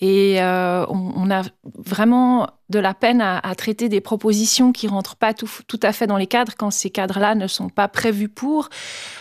et 0.00 0.40
euh, 0.42 0.84
on, 0.88 1.12
on 1.16 1.30
a 1.30 1.42
vraiment 1.64 2.48
de 2.68 2.78
la 2.78 2.94
peine 2.94 3.20
à, 3.20 3.38
à, 3.38 3.54
traiter 3.54 3.88
des 3.88 4.00
propositions 4.00 4.72
qui 4.72 4.86
rentrent 4.86 5.16
pas 5.16 5.34
tout, 5.34 5.50
tout, 5.66 5.80
à 5.82 5.92
fait 5.92 6.06
dans 6.06 6.16
les 6.16 6.26
cadres 6.26 6.52
quand 6.56 6.70
ces 6.70 6.90
cadres-là 6.90 7.34
ne 7.34 7.46
sont 7.46 7.68
pas 7.68 7.88
prévus 7.88 8.28
pour. 8.28 8.59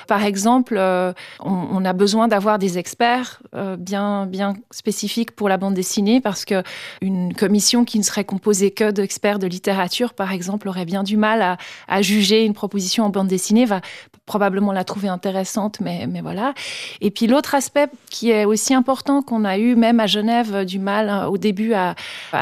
Par 0.09 0.23
exemple, 0.23 0.75
euh, 0.75 1.13
on, 1.39 1.85
a 1.85 1.93
besoin 1.93 2.27
d'avoir 2.27 2.57
des 2.57 2.79
experts 2.79 3.43
euh, 3.55 3.77
bien, 3.77 4.25
bien 4.25 4.55
spécifiques 4.71 5.31
pour 5.31 5.49
la 5.49 5.57
bande 5.57 5.75
dessinée 5.75 6.19
parce 6.19 6.45
que 6.45 6.63
une 7.01 7.35
commission 7.35 7.85
qui 7.85 7.99
ne 7.99 8.03
serait 8.03 8.23
composée 8.23 8.71
que 8.71 8.89
d'experts 8.89 9.37
de 9.37 9.45
littérature, 9.45 10.15
par 10.15 10.31
exemple, 10.31 10.67
aurait 10.67 10.85
bien 10.85 11.03
du 11.03 11.15
mal 11.15 11.57
à, 11.87 12.01
juger 12.01 12.43
une 12.43 12.55
proposition 12.55 13.05
en 13.05 13.09
bande 13.09 13.27
dessinée, 13.27 13.65
va 13.65 13.81
probablement 14.25 14.71
la 14.71 14.83
trouver 14.83 15.09
intéressante, 15.09 15.79
mais, 15.79 16.07
voilà. 16.21 16.55
Et 17.01 17.11
puis 17.11 17.27
l'autre 17.27 17.53
aspect 17.53 17.87
qui 18.09 18.31
est 18.31 18.45
aussi 18.45 18.73
important 18.73 19.21
qu'on 19.21 19.45
a 19.45 19.59
eu 19.59 19.75
même 19.75 19.99
à 19.99 20.07
Genève 20.07 20.65
du 20.65 20.79
mal 20.79 21.09
hein, 21.09 21.27
au 21.27 21.37
début 21.37 21.73
à 21.73 21.95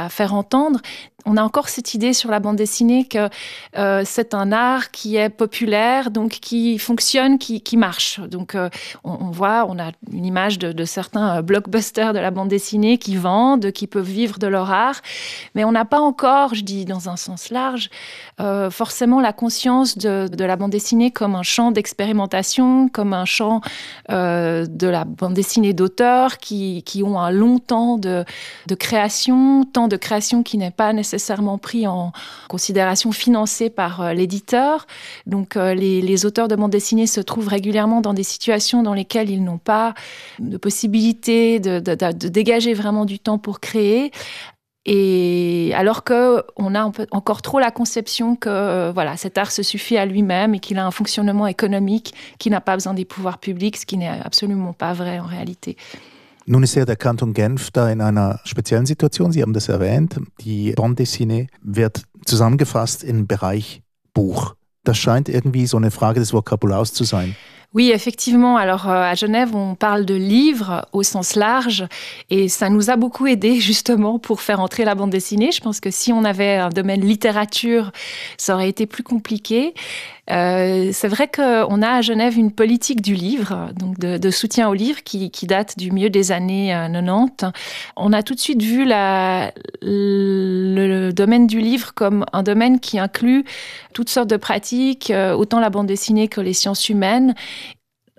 faire 0.10 0.34
entendre, 0.34 0.80
on 1.27 1.36
a 1.36 1.43
encore 1.43 1.67
cette 1.67 1.93
idée 1.93 2.13
sur 2.13 2.31
la 2.31 2.39
bande 2.39 2.55
dessinée 2.55 3.05
que 3.05 3.29
euh, 3.77 4.03
c'est 4.05 4.34
un 4.34 4.51
art 4.53 4.91
qui 4.91 5.17
est 5.17 5.29
populaire, 5.29 6.10
donc 6.10 6.31
qui 6.31 6.79
fonctionne, 6.79 7.38
qui, 7.38 7.77
marche. 7.77 8.22
Donc 8.22 8.55
euh, 8.55 8.69
on, 9.03 9.29
voit, 9.29 9.65
on 9.67 9.77
a 9.77 9.91
une 10.12 10.25
image 10.25 10.57
de, 10.57 10.86
certains 10.86 11.38
euh, 11.38 11.41
blockbusters 11.41 12.13
de 12.13 12.19
la 12.19 12.31
bande 12.31 12.48
dessinée 12.48 12.98
qui 12.98 13.17
vendent, 13.17 13.72
qui 13.72 13.88
peuvent 13.88 14.05
vivre 14.05 14.39
de 14.39 14.48
leur 14.48 14.72
art, 14.72 15.01
mais 15.53 15.65
on 15.65 15.72
n'a 15.74 15.84
pas 15.84 16.00
encore, 16.00 16.55
je 16.55 16.63
dis 16.63 16.86
dans 16.86 17.10
un 17.10 17.17
sens 17.17 17.50
large, 17.50 17.89
forcément 18.72 19.19
la 19.19 19.34
conscience 19.34 19.98
de, 19.98 20.29
la 20.43 20.55
bande 20.55 20.72
dessinée 20.72 21.12
comme 21.12 21.36
un 21.36 21.43
champ 21.43 21.72
d'expérimentation, 21.72 22.88
comme 22.88 23.13
un 23.13 23.25
champ 23.25 23.62
de 24.10 24.88
la 24.88 25.03
bande 25.03 25.34
dessinée 25.34 25.74
d'auteurs 25.74 26.38
qui, 26.38 27.03
ont 27.03 27.19
un 27.19 27.31
long 27.31 27.60
temps 27.60 27.98
de, 27.98 28.24
création, 28.79 29.65
temps 29.65 29.88
de 29.88 29.98
création 29.98 30.43
qui 30.43 30.57
n'est 30.57 30.72
pas 30.72 30.93
nécessairement 30.93 31.17
pris 31.62 31.88
en 31.88 32.12
considération 32.50 33.12
financé 33.12 33.70
par 33.70 34.02
euh, 34.02 34.14
l'éditeur. 34.14 34.88
Donc 35.26 35.56
euh, 35.56 35.74
les, 35.74 36.26
auteurs 36.26 36.48
de 36.48 36.56
bande 36.56 36.72
dessinée 36.72 37.08
se 37.08 37.22
trouvent 37.22 37.48
régulièrement 37.48 38.02
dans 38.02 38.14
des 38.14 38.24
situations 38.24 38.84
dans 38.84 38.94
lesquelles 38.94 39.30
ils 39.30 39.44
n'ont 39.44 39.60
pas 39.60 39.94
de 40.40 40.58
possibilité 40.58 41.60
de 41.60 41.80
dégager 42.28 42.74
vraiment 42.74 43.06
du 43.06 43.20
temps 43.20 43.38
pour 43.38 43.60
créer. 43.60 44.12
Et 44.90 45.74
alors 45.76 46.06
que 46.06 46.46
on 46.56 46.74
a 46.74 46.90
encore 47.12 47.42
trop 47.42 47.60
la 47.60 47.72
conception 47.72 48.38
que 48.38 48.48
euh, 48.48 48.92
voilà 48.94 49.18
cet 49.18 49.38
art 49.38 49.52
se 49.52 49.62
suffit 49.62 49.98
à 49.98 50.06
lui-même 50.06 50.56
et 50.56 50.60
qu'il 50.60 50.80
a 50.80 50.86
un 50.86 50.92
fonctionnement 50.92 51.46
économique 51.46 52.14
qui 52.40 52.50
n'a 52.50 52.62
pas 52.62 52.74
besoin 52.74 52.94
des 52.94 53.04
pouvoirs 53.04 53.38
publics, 53.38 53.76
ce 53.76 53.86
qui 53.86 53.98
n'est 53.98 54.08
absolument 54.08 54.72
pas 54.72 54.94
vrai 54.94 55.20
en 55.20 55.26
réalité. 55.26 55.76
Nun 56.50 56.63
ist 56.63 56.75
ja 56.75 56.86
der 56.86 56.96
Kanton 56.96 57.34
Genf 57.34 57.72
da 57.72 57.89
in 57.92 58.00
einer 58.00 58.39
speziellen 58.46 58.86
Situation. 58.86 59.34
Sie 59.34 59.42
haben 59.42 59.51
das 59.51 59.68
erwähnt. 59.68 60.18
Die 60.39 60.72
Bande 60.72 61.04
dessinée 61.04 61.48
wird 61.62 62.04
zusammengefasst 62.25 63.04
im 63.04 63.27
Bereich 63.27 63.82
Buch. 64.13 64.56
Das 64.86 64.98
scheint 64.98 65.27
irgendwie 65.27 65.68
so 65.68 65.75
eine 65.75 65.92
Frage 65.92 66.22
des 66.22 66.32
Vokabulars 66.32 66.94
zu 66.94 67.04
sein. 67.04 67.36
Oui, 67.74 67.92
effectivement. 67.92 68.56
Alors 68.56 68.90
euh, 68.90 69.04
à 69.04 69.14
Genève, 69.14 69.54
on 69.54 69.76
parle 69.76 70.06
de 70.06 70.16
livres 70.16 70.88
au 70.94 71.04
sens 71.04 71.36
large 71.36 71.86
et 72.30 72.48
ça 72.48 72.70
nous 72.70 72.90
a 72.90 72.96
beaucoup 72.96 73.28
aidé 73.28 73.56
justement 73.60 74.20
pour 74.20 74.42
faire 74.42 74.62
entrer 74.62 74.86
la 74.86 74.96
bande 74.96 75.10
dessinée. 75.10 75.52
Je 75.52 75.60
pense 75.60 75.82
que 75.82 75.92
si 75.92 76.14
on 76.14 76.24
avait 76.24 76.56
un 76.56 76.70
domaine 76.70 77.02
littérature, 77.02 77.92
ça 78.38 78.56
aurait 78.56 78.70
été 78.70 78.86
plus 78.86 79.04
compliqué. 79.04 79.74
Euh, 80.30 80.90
c'est 80.92 81.08
vrai 81.08 81.30
qu'on 81.30 81.82
a 81.82 81.90
à 81.90 82.02
Genève 82.02 82.38
une 82.38 82.52
politique 82.52 83.02
du 83.02 83.14
livre, 83.14 83.70
donc 83.78 83.98
de, 83.98 84.30
soutien 84.30 84.68
au 84.68 84.74
livre 84.74 85.02
qui, 85.04 85.30
date 85.44 85.78
du 85.78 85.92
milieu 85.92 86.10
des 86.10 86.34
années 86.34 86.76
90. 86.92 87.44
Euh, 87.44 87.52
on 87.96 88.12
a 88.12 88.24
tout 88.24 88.36
de 88.36 88.40
suite 88.40 88.62
vu 88.62 88.86
le, 88.86 89.52
domaine 91.12 91.48
du 91.48 91.62
livre 91.62 91.94
comme 91.94 92.26
un 92.34 92.44
domaine 92.44 92.82
qui 92.82 93.00
inclut 93.00 93.46
toutes 93.94 94.10
sortes 94.10 94.30
de 94.30 94.36
pratiques, 94.36 95.14
autant 95.36 95.62
la 95.62 95.70
bande 95.70 95.88
dessinée 95.88 96.28
que 96.28 96.42
les 96.42 96.54
sciences 96.54 96.90
humaines 96.90 97.34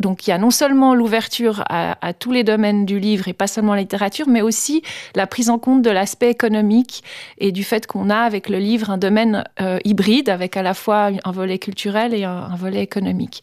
donc 0.00 0.26
il 0.26 0.30
y 0.30 0.32
a 0.32 0.38
non 0.38 0.50
seulement 0.50 0.94
l'ouverture 0.94 1.64
à, 1.68 2.12
tous 2.18 2.32
les 2.32 2.44
domaines 2.44 2.86
du 2.86 2.98
livre 2.98 3.28
et 3.28 3.32
pas 3.32 3.46
seulement 3.46 3.74
la 3.74 3.80
littérature, 3.80 4.28
mais 4.28 4.42
aussi 4.42 4.82
la 5.14 5.26
prise 5.26 5.50
en 5.50 5.58
compte 5.58 5.82
de 5.82 5.90
l'aspect 5.90 6.30
économique 6.30 7.02
et 7.38 7.52
du 7.52 7.64
fait 7.64 7.86
qu'on 7.86 8.10
a 8.10 8.18
avec 8.18 8.48
le 8.48 8.58
livre 8.58 8.90
un 8.90 8.98
domaine 8.98 9.44
euh, 9.60 9.78
hybride 9.84 10.28
avec 10.28 10.56
à 10.56 10.62
la 10.62 10.74
fois 10.74 11.10
un 11.24 11.32
volet 11.32 11.58
culturel 11.58 12.14
et 12.14 12.24
un, 12.24 12.30
un 12.30 12.56
volet 12.56 12.82
économique. 12.82 13.42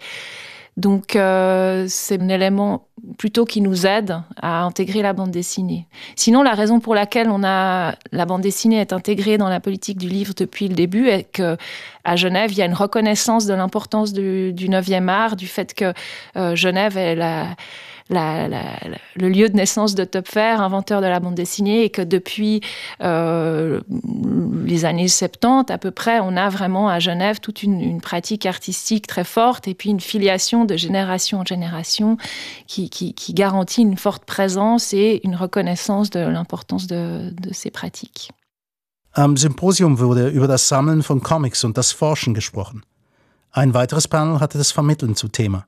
Donc 0.77 1.15
euh, 1.15 1.85
c'est 1.87 2.21
un 2.21 2.27
élément 2.27 2.87
plutôt 3.17 3.45
qui 3.45 3.61
nous 3.61 3.85
aide 3.85 4.21
à 4.41 4.63
intégrer 4.63 5.01
la 5.01 5.13
bande 5.13 5.31
dessinée. 5.31 5.85
Sinon 6.15 6.43
la 6.43 6.53
raison 6.53 6.79
pour 6.79 6.95
laquelle 6.95 7.29
on 7.29 7.43
a 7.43 7.95
la 8.11 8.25
bande 8.25 8.41
dessinée 8.41 8.79
est 8.79 8.93
intégrée 8.93 9.37
dans 9.37 9.49
la 9.49 9.59
politique 9.59 9.97
du 9.97 10.07
livre 10.07 10.33
depuis 10.35 10.67
le 10.67 10.75
début 10.75 11.07
est 11.07 11.23
que 11.23 11.57
à 12.03 12.15
Genève 12.15 12.51
il 12.51 12.57
y 12.57 12.61
a 12.61 12.65
une 12.65 12.73
reconnaissance 12.73 13.45
de 13.45 13.53
l'importance 13.53 14.13
du, 14.13 14.53
du 14.53 14.69
9e 14.69 15.09
art, 15.09 15.35
du 15.35 15.47
fait 15.47 15.73
que 15.73 15.93
euh, 16.37 16.55
Genève 16.55 16.97
est 16.97 17.15
le 18.09 19.29
lieu 19.29 19.49
de 19.49 19.55
naissance 19.55 19.95
de 19.95 20.03
Topfer, 20.03 20.57
inventeur 20.59 21.01
de 21.01 21.07
la 21.07 21.19
bande 21.19 21.35
dessinée, 21.35 21.83
et 21.83 21.89
que 21.89 22.03
depuis 22.03 22.61
euh, 23.01 23.81
les 24.63 24.85
années 24.85 25.07
70 25.07 25.71
à 25.71 25.77
peu 25.77 25.91
près, 25.91 26.19
on 26.21 26.37
a 26.37 26.49
vraiment 26.49 26.87
à 26.87 26.99
Genève 26.99 27.39
toute 27.39 27.63
une, 27.63 27.81
une, 27.81 28.01
pratique 28.01 28.45
artistique 28.45 29.07
très 29.07 29.23
forte 29.23 29.67
et 29.67 29.73
puis 29.73 29.89
une 29.89 29.99
filiation 29.99 30.65
de 30.65 30.77
génération 30.77 31.39
en 31.39 31.45
génération 31.45 32.17
qui, 32.67 32.84
qui, 32.89 33.13
qui 33.13 33.33
garantit 33.33 33.81
une 33.81 33.97
forte 33.97 34.25
présence 34.25 34.93
et 34.93 35.21
une 35.23 35.35
reconnaissance 35.35 36.09
de 36.09 36.19
l'importance 36.19 36.87
de, 36.87 37.31
de 37.31 37.53
ces 37.53 37.71
pratiques. 37.71 38.31
Am 39.11 39.37
Symposium 39.37 39.97
wurde 39.99 40.29
über 40.29 40.47
das 40.47 40.67
Sammeln 40.67 41.01
von 41.01 41.21
Comics 41.21 41.63
und 41.63 41.77
das 41.77 41.93
Forschen 41.93 42.33
gesprochen. 42.33 42.83
Ein 43.51 43.73
weiteres 43.73 44.09
Panel 44.09 44.41
hatte 44.41 44.57
das 44.57 44.71
Vermitteln 44.71 45.15
zu 45.15 45.29
Thema. 45.29 45.65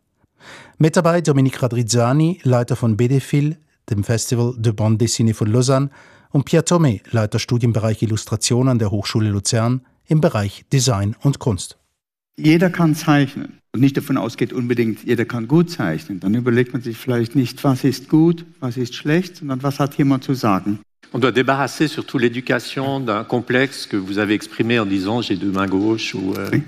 Mit 0.77 0.97
dabei 0.97 1.21
Dominique 1.21 1.63
Radrizzani, 1.63 2.41
Leiter 2.43 2.75
von 2.75 2.97
BDFIL, 2.97 3.57
dem 3.89 4.03
Festival 4.03 4.53
de 4.57 4.73
Bande 4.73 5.05
Dessinée 5.05 5.33
von 5.33 5.47
Lausanne, 5.47 5.89
und 6.31 6.43
Pierre 6.43 6.65
Thomé, 6.65 7.01
Leiter 7.11 7.39
Studienbereich 7.39 8.01
Illustration 8.01 8.67
an 8.67 8.79
der 8.79 8.91
Hochschule 8.91 9.29
Luzern 9.29 9.81
im 10.07 10.19
Bereich 10.19 10.65
Design 10.71 11.15
und 11.21 11.39
Kunst. 11.39 11.77
Jeder 12.39 12.69
kann 12.69 12.93
zeichnen 12.93 13.59
und 13.73 13.81
nicht 13.81 13.97
davon 13.97 14.15
ausgeht 14.15 14.53
unbedingt, 14.53 15.03
jeder 15.03 15.25
kann 15.25 15.47
gut 15.47 15.71
zeichnen. 15.71 16.19
Dann 16.19 16.35
überlegt 16.35 16.71
man 16.71 16.83
sich 16.83 16.95
vielleicht 16.95 17.35
nicht, 17.35 17.63
was 17.63 17.83
ist 17.83 18.09
gut, 18.09 18.45
was 18.59 18.77
ist 18.77 18.93
schlecht, 18.93 19.37
sondern 19.37 19.63
was 19.63 19.79
hat 19.79 19.97
jemand 19.97 20.23
zu 20.23 20.35
sagen. 20.35 20.79
On 21.13 21.19
doit 21.19 21.31
débarrasser 21.31 21.87
surtout 21.87 22.19
l'éducation 22.19 22.99
d'un 22.99 23.23
complexe 23.23 23.87
que 23.87 23.97
vous 23.97 24.19
avez 24.19 24.33
exprimé 24.33 24.77
en 24.77 24.85
disant 24.85 25.21
j'ai 25.21 25.37
deux 25.37 25.51
mains 25.51 25.67
gauches 25.67 26.13
ou 26.13 26.33
euh, 26.35 26.49
oui. 26.51 26.61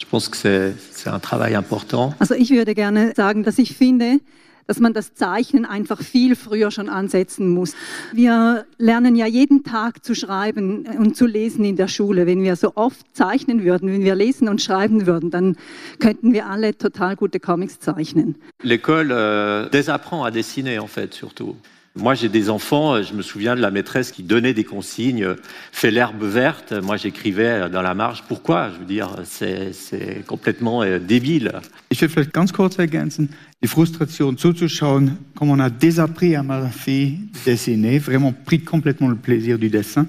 Je 0.00 0.06
pense 0.06 0.28
que 0.28 0.36
c'est 0.36 1.10
un 1.10 1.18
travail 1.18 1.54
important. 1.54 2.14
Also 2.18 2.34
ich 2.34 2.50
würde 2.50 2.74
gerne 2.74 3.12
sagen, 3.14 3.42
dass 3.42 3.58
ich 3.58 3.76
finde, 3.76 4.20
dass 4.68 4.78
man 4.80 4.92
das 4.92 5.14
Zeichnen 5.14 5.64
einfach 5.64 6.00
viel 6.02 6.36
früher 6.36 6.70
schon 6.70 6.90
ansetzen 6.90 7.48
muss. 7.48 7.74
Wir 8.12 8.66
lernen 8.76 9.16
ja 9.16 9.26
jeden 9.26 9.64
Tag 9.64 10.04
zu 10.04 10.14
schreiben 10.14 10.86
und 10.98 11.16
zu 11.16 11.26
lesen 11.26 11.64
in 11.64 11.76
der 11.76 11.88
Schule. 11.88 12.26
Wenn 12.26 12.42
wir 12.42 12.54
so 12.54 12.72
oft 12.76 13.04
zeichnen 13.16 13.64
würden, 13.64 13.90
wenn 13.90 14.04
wir 14.04 14.14
lesen 14.14 14.46
und 14.46 14.60
schreiben 14.60 15.06
würden, 15.06 15.30
dann 15.30 15.56
könnten 15.98 16.34
wir 16.34 16.46
alle 16.46 16.76
total 16.76 17.16
gute 17.16 17.40
Comics 17.40 17.80
zeichnen. 17.80 18.36
L'école 18.62 19.10
euh, 19.10 19.70
désapprend 19.70 20.24
à 20.24 20.30
dessiner 20.30 20.78
en 20.78 20.86
fait 20.86 21.14
surtout. 21.14 21.56
Moi, 21.98 22.14
j'ai 22.14 22.28
des 22.28 22.48
enfants, 22.48 23.02
je 23.02 23.12
me 23.12 23.22
souviens 23.22 23.56
de 23.56 23.60
la 23.60 23.72
maîtresse 23.72 24.12
qui 24.12 24.22
donnait 24.22 24.54
des 24.54 24.62
consignes, 24.62 25.34
fais 25.72 25.90
l'herbe 25.90 26.22
verte. 26.22 26.72
Moi, 26.72 26.96
j'écrivais 26.96 27.68
dans 27.70 27.82
la 27.82 27.92
marge, 27.92 28.22
pourquoi? 28.28 28.70
Je 28.70 28.78
veux 28.78 28.84
dire, 28.84 29.16
c'est 29.24 30.24
complètement 30.26 30.82
euh, 30.82 31.00
débile. 31.00 31.52
Ich 31.90 32.00
will 32.00 32.08
vielleicht 32.08 32.32
ganz 32.32 32.52
kurz 32.52 32.78
ergänzen, 32.78 33.30
die 33.60 33.66
Frustration 33.66 34.36
zuzuschauen, 34.36 35.16
comme 35.34 35.50
on 35.50 35.58
a 35.58 35.70
désappris 35.70 36.36
à 36.36 36.44
ma 36.44 36.68
fille 36.68 37.18
dessiner, 37.44 37.98
vraiment 37.98 38.32
pris 38.32 38.60
complètement 38.60 39.08
le 39.08 39.16
plaisir 39.16 39.58
du 39.58 39.68
dessin, 39.68 40.06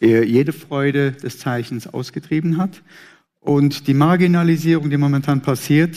et 0.00 0.24
jede 0.28 0.52
Freude 0.52 1.16
des 1.20 1.30
Zeichens 1.30 1.88
ausgetrieben 1.92 2.58
hat. 2.58 2.82
Und 3.40 3.88
die 3.88 3.94
Marginalisierung, 3.94 4.88
die 4.88 4.96
momentan 4.96 5.40
passiert, 5.40 5.96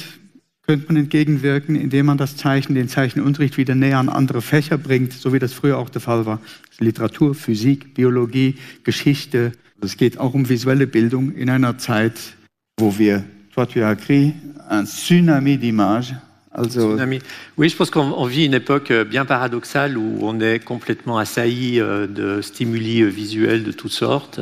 könnte 0.67 0.87
man 0.87 0.97
entgegenwirken, 0.97 1.77
indem 1.77 2.07
man 2.07 2.17
das 2.17 2.35
Zeichen, 2.35 2.75
den 2.75 2.89
Zeichenunterricht 2.89 3.57
wieder 3.57 3.73
näher 3.73 3.99
an 3.99 4.09
andere 4.09 4.41
Fächer 4.41 4.77
bringt, 4.77 5.13
so 5.13 5.31
wie 5.31 5.39
das 5.39 5.53
früher 5.53 5.77
auch 5.77 5.89
der 5.89 6.01
Fall 6.01 6.25
war. 6.25 6.41
Literatur, 6.79 7.35
Physik, 7.35 7.93
Biologie, 7.93 8.55
Geschichte. 8.83 9.53
Es 9.81 9.95
geht 9.95 10.19
auch 10.19 10.33
um 10.33 10.49
visuelle 10.49 10.85
Bildung 10.85 11.31
in 11.31 11.49
einer 11.49 11.77
Zeit, 11.77 12.19
wo 12.77 12.97
wir, 12.97 13.23
toi 13.53 13.65
tu 13.65 13.81
as 13.81 13.93
écrit, 13.93 14.33
un 14.69 14.85
tsunami 14.85 15.57
d'images. 15.57 16.13
Also 16.51 16.81
Tsunami. 16.81 17.19
Oui, 17.55 17.69
je 17.69 17.75
pense 17.77 17.89
qu'on 17.89 18.25
vit 18.25 18.45
une 18.45 18.55
époque 18.55 18.91
euh, 18.91 19.05
bien 19.05 19.25
paradoxale 19.25 19.97
où 19.97 20.19
on 20.21 20.39
est 20.41 20.59
complètement 20.59 21.17
assailli 21.17 21.79
euh, 21.79 22.07
de 22.07 22.41
stimuli 22.41 23.03
euh, 23.03 23.07
visuels 23.07 23.63
de 23.63 23.71
toutes 23.71 23.91
sortes 23.91 24.41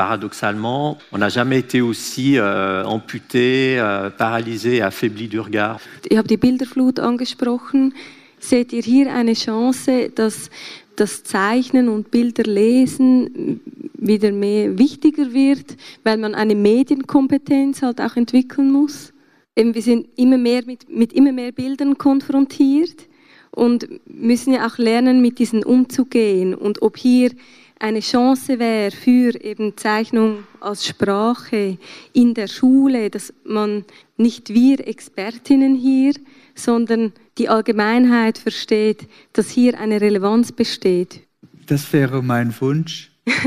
paradoxalement, 0.00 0.96
on 1.12 1.18
n'a 1.18 1.28
jamais 1.28 1.58
été 1.58 1.82
aussi 1.82 2.36
äh, 2.36 2.40
amputé, 2.40 3.76
äh, 3.76 4.08
paralysé, 4.16 4.80
affaibli 4.80 5.28
du 5.28 5.40
regard. 5.40 5.78
Ich 6.08 6.16
habe 6.16 6.26
die 6.26 6.38
Bilderflut 6.38 6.98
angesprochen. 6.98 7.92
Seht 8.38 8.72
ihr 8.72 8.80
hier 8.80 9.12
eine 9.12 9.34
Chance, 9.34 10.08
dass 10.14 10.48
das 10.96 11.22
Zeichnen 11.22 11.90
und 11.90 12.10
Bilderlesen 12.10 13.60
wieder 13.92 14.32
mehr 14.32 14.78
wichtiger 14.78 15.34
wird, 15.34 15.76
weil 16.02 16.16
man 16.16 16.34
eine 16.34 16.54
Medienkompetenz 16.54 17.82
halt 17.82 18.00
auch 18.00 18.16
entwickeln 18.16 18.72
muss? 18.72 19.12
Eben, 19.54 19.74
wir 19.74 19.82
sind 19.82 20.06
immer 20.16 20.38
mehr 20.38 20.62
mit, 20.64 20.88
mit 20.88 21.12
immer 21.12 21.32
mehr 21.32 21.52
Bildern 21.52 21.98
konfrontiert 21.98 23.06
und 23.50 23.86
müssen 24.06 24.54
ja 24.54 24.66
auch 24.66 24.78
lernen, 24.78 25.20
mit 25.20 25.38
diesen 25.38 25.62
umzugehen. 25.62 26.54
Und 26.54 26.80
ob 26.80 26.96
hier 26.96 27.32
eine 27.80 28.00
Chance 28.00 28.58
wäre 28.58 28.90
für 28.90 29.42
eben 29.42 29.76
Zeichnung 29.76 30.44
als 30.60 30.86
Sprache 30.86 31.78
in 32.12 32.34
der 32.34 32.46
Schule, 32.46 33.10
dass 33.10 33.32
man 33.44 33.84
nicht 34.16 34.50
wir 34.50 34.86
Expertinnen 34.86 35.74
hier, 35.74 36.12
sondern 36.54 37.12
die 37.38 37.48
Allgemeinheit 37.48 38.38
versteht, 38.38 39.08
dass 39.32 39.48
hier 39.48 39.80
eine 39.80 40.00
Relevanz 40.00 40.52
besteht. 40.52 41.22
Das 41.66 41.92
wäre 41.92 42.22
mein 42.22 42.54
Wunsch. 42.60 43.12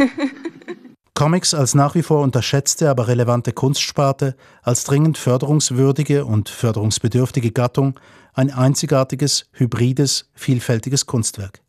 Comics 1.14 1.54
als 1.54 1.76
nach 1.76 1.94
wie 1.94 2.02
vor 2.02 2.24
unterschätzte, 2.24 2.90
aber 2.90 3.08
relevante 3.08 3.54
Kunstsparte, 3.54 4.36
als 4.64 4.84
dringend 4.84 5.20
förderungswürdige 5.20 6.26
und 6.26 6.50
förderungsbedürftige 6.50 7.52
Gattung, 7.52 8.00
ein 8.34 8.50
einzigartiges, 8.50 9.46
hybrides, 9.52 10.28
vielfältiges 10.34 11.06
Kunstwerk. 11.06 11.62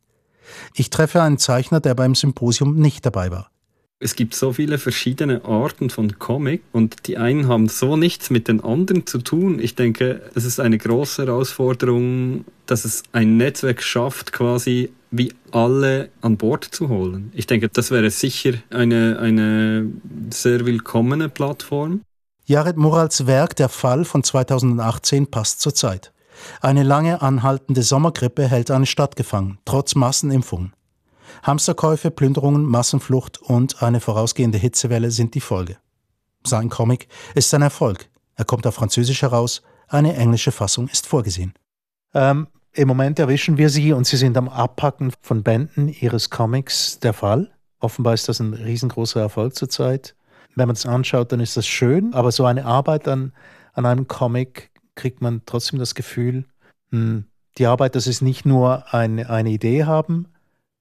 Ich 0.75 0.91
treffe 0.91 1.23
einen 1.23 1.39
Zeichner, 1.39 1.81
der 1.81 1.95
beim 1.95 2.15
Symposium 2.15 2.77
nicht 2.77 3.05
dabei 3.07 3.31
war. 3.31 3.51
Es 4.01 4.17
gibt 4.17 4.35
so 4.35 4.53
viele 4.53 4.79
verschiedene 4.79 5.45
Arten 5.45 5.89
von 5.89 6.19
Comic 6.19 6.63
und 6.73 7.07
die 7.07 7.17
einen 7.17 7.49
haben 7.49 7.69
so 7.69 7.97
nichts 7.97 8.29
mit 8.29 8.49
den 8.49 8.63
anderen 8.63 9.07
zu 9.07 9.19
tun. 9.19 9.59
Ich 9.61 9.77
denke, 9.77 10.21
es 10.35 10.45
ist 10.45 10.61
eine 10.61 10.77
große 10.77 11.25
Herausforderung, 11.25 12.45
dass 12.67 12.85
es 12.85 13.03
ein 13.13 13.37
Netzwerk 13.37 13.83
schafft, 13.83 14.33
quasi 14.33 14.91
wie 15.11 15.33
alle 15.53 16.11
an 16.21 16.37
Bord 16.37 16.65
zu 16.65 16.89
holen. 16.89 17.31
Ich 17.35 17.47
denke, 17.47 17.69
das 17.69 17.91
wäre 17.91 18.11
sicher 18.11 18.55
eine, 18.69 19.19
eine 19.21 19.91
sehr 20.31 20.67
willkommene 20.67 21.29
Plattform. 21.29 22.03
Jared 22.47 22.77
Murals 22.77 23.27
Werk 23.27 23.57
Der 23.57 23.71
Fall 23.71 24.05
von 24.05 24.23
2018 24.23 25.29
passt 25.29 25.61
zur 25.61 25.75
Zeit. 25.75 26.13
Eine 26.61 26.83
lange 26.83 27.23
anhaltende 27.23 27.83
Sommergrippe 27.83 28.49
hält 28.49 28.71
eine 28.71 28.87
Stadt 28.87 29.17
gefangen, 29.17 29.59
trotz 29.65 29.95
Massenimpfungen. 29.95 30.73
Hamsterkäufe, 31.43 32.11
Plünderungen, 32.11 32.65
Massenflucht 32.65 33.41
und 33.41 33.83
eine 33.83 34.01
vorausgehende 34.01 34.59
Hitzewelle 34.59 35.11
sind 35.11 35.35
die 35.35 35.41
Folge. 35.41 35.77
Sein 36.47 36.69
Comic 36.69 37.09
ist 37.35 37.53
ein 37.55 37.63
Erfolg. 37.63 38.09
Er 38.37 38.45
kommt 38.45 38.67
auf 38.67 38.75
Französisch 38.75 39.23
heraus, 39.23 39.63
eine 39.89 40.17
englische 40.17 40.53
Fassung 40.53 40.89
ist 40.89 41.07
vorgesehen. 41.07 41.55
Ähm, 42.15 42.49
Im 42.73 42.89
Moment 42.89 43.19
erwischen 43.19 43.59
wir 43.59 43.71
Sie 43.71 43.93
und 43.93 44.07
Sie 44.07 44.17
sind 44.17 44.37
am 44.37 44.49
Abpacken 44.49 45.13
von 45.21 45.43
Bänden 45.43 45.89
Ihres 45.89 46.31
Comics 46.31 46.99
der 47.01 47.13
Fall. 47.13 47.51
Offenbar 47.81 48.15
ist 48.15 48.29
das 48.29 48.41
ein 48.41 48.55
riesengroßer 48.55 49.21
Erfolg 49.21 49.55
zurzeit. 49.55 50.15
Wenn 50.57 50.69
man 50.69 50.77
es 50.77 50.87
anschaut, 50.87 51.33
dann 51.33 51.41
ist 51.41 51.57
das 51.57 51.67
schön, 51.67 52.15
aber 52.15 52.33
so 52.33 52.45
eine 52.45 52.65
Arbeit 52.65 53.09
an, 53.09 53.33
an 53.73 53.87
einem 53.87 54.09
Comic 54.09 54.71
kriegt 54.95 55.21
man 55.21 55.43
trotzdem 55.47 55.79
das 55.79 55.95
Gefühl, 55.95 56.45
hm, 56.91 57.25
die 57.59 57.67
Arbeit, 57.67 57.95
das 57.95 58.07
ist 58.07 58.21
nicht 58.21 58.45
nur 58.45 58.93
eine, 58.93 59.31
eine 59.31 59.51
Idee 59.51 59.85
haben 59.85 60.27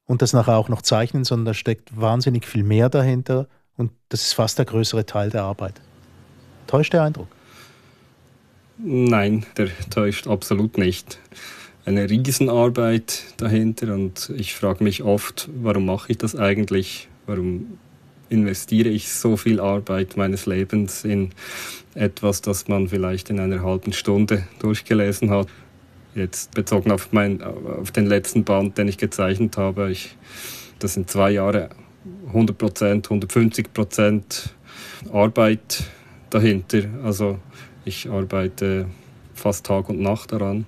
und 0.06 0.21
das 0.21 0.34
nachher 0.34 0.58
auch 0.58 0.69
noch 0.69 0.82
zeichnen, 0.82 1.23
sondern 1.23 1.45
da 1.45 1.54
steckt 1.54 1.99
wahnsinnig 1.99 2.45
viel 2.45 2.63
mehr 2.63 2.89
dahinter 2.89 3.47
und 3.78 3.91
das 4.10 4.23
ist 4.23 4.34
fast 4.34 4.58
der 4.58 4.65
größere 4.65 5.06
Teil 5.06 5.30
der 5.30 5.43
Arbeit. 5.43 5.82
Täuscht 6.67 6.93
der 6.93 7.04
Eindruck? 7.04 7.28
Nein, 8.78 9.45
der 9.58 9.69
täuscht 9.89 10.28
absolut 10.28 10.78
nicht. 10.78 11.19
Eine 11.86 12.10
Riesenarbeit 12.10 13.23
dahinter 13.38 13.93
und 13.93 14.32
ich 14.36 14.56
frage 14.56 14.84
mich 14.84 15.04
oft, 15.04 15.49
warum 15.54 15.86
mache 15.86 16.12
ich 16.12 16.17
das 16.17 16.36
eigentlich? 16.36 17.10
Warum 17.26 17.78
investiere 18.34 18.89
ich 18.89 19.10
so 19.10 19.38
viel 19.38 19.60
Arbeit 19.60 20.17
meines 20.17 20.46
Lebens 20.46 21.06
in 21.06 21.30
etwas, 21.93 22.41
das 22.41 22.67
man 22.67 22.89
vielleicht 22.89 23.30
in 23.30 23.39
einer 23.39 23.63
halben 23.63 23.93
Stunde 23.93 24.48
durchgelesen 24.60 25.30
hat. 25.30 25.48
Jetzt 26.15 26.54
bezogen 26.54 26.91
auf, 26.91 27.12
mein, 27.12 27.41
auf 27.41 27.91
den 27.91 28.08
letzten 28.08 28.43
Band, 28.43 28.78
den 28.78 28.88
ich 28.88 28.98
gezeichnet 28.98 29.58
habe, 29.58 29.91
ich, 29.91 30.15
das 30.80 30.96
sind 30.96 31.10
zwei 31.10 31.32
Jahre 31.32 31.69
100 32.28 32.58
Prozent, 32.58 33.06
150 33.08 33.74
Prozent 33.74 34.54
Arbeit 35.12 35.84
dahinter. 36.30 36.84
Also 37.04 37.39
ich 37.86 38.10
arbeite 38.10 38.88
fast 39.34 39.65
Tag 39.65 39.89
und 39.89 40.02
Nacht 40.02 40.32
daran. 40.32 40.65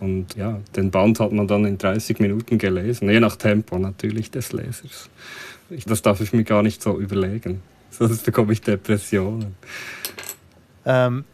Und 0.00 0.36
ja, 0.36 0.60
den 0.76 0.90
Band 0.90 1.18
hat 1.20 1.32
man 1.32 1.48
dann 1.48 1.64
in 1.64 1.78
30 1.78 2.20
Minuten 2.20 2.58
gelesen, 2.58 3.10
je 3.10 3.20
nach 3.20 3.36
Tempo 3.36 3.78
natürlich 3.78 4.30
des 4.30 4.52
Lesers. 4.52 5.10
Das 5.86 6.02
darf 6.02 6.20
ich 6.20 6.32
mir 6.32 6.44
gar 6.44 6.62
nicht 6.62 6.82
so 6.82 6.98
überlegen, 6.98 7.62
sonst 7.90 8.24
bekomme 8.24 8.52
ich 8.52 8.60
Depressionen. 8.60 9.56
Ähm, 10.86 11.24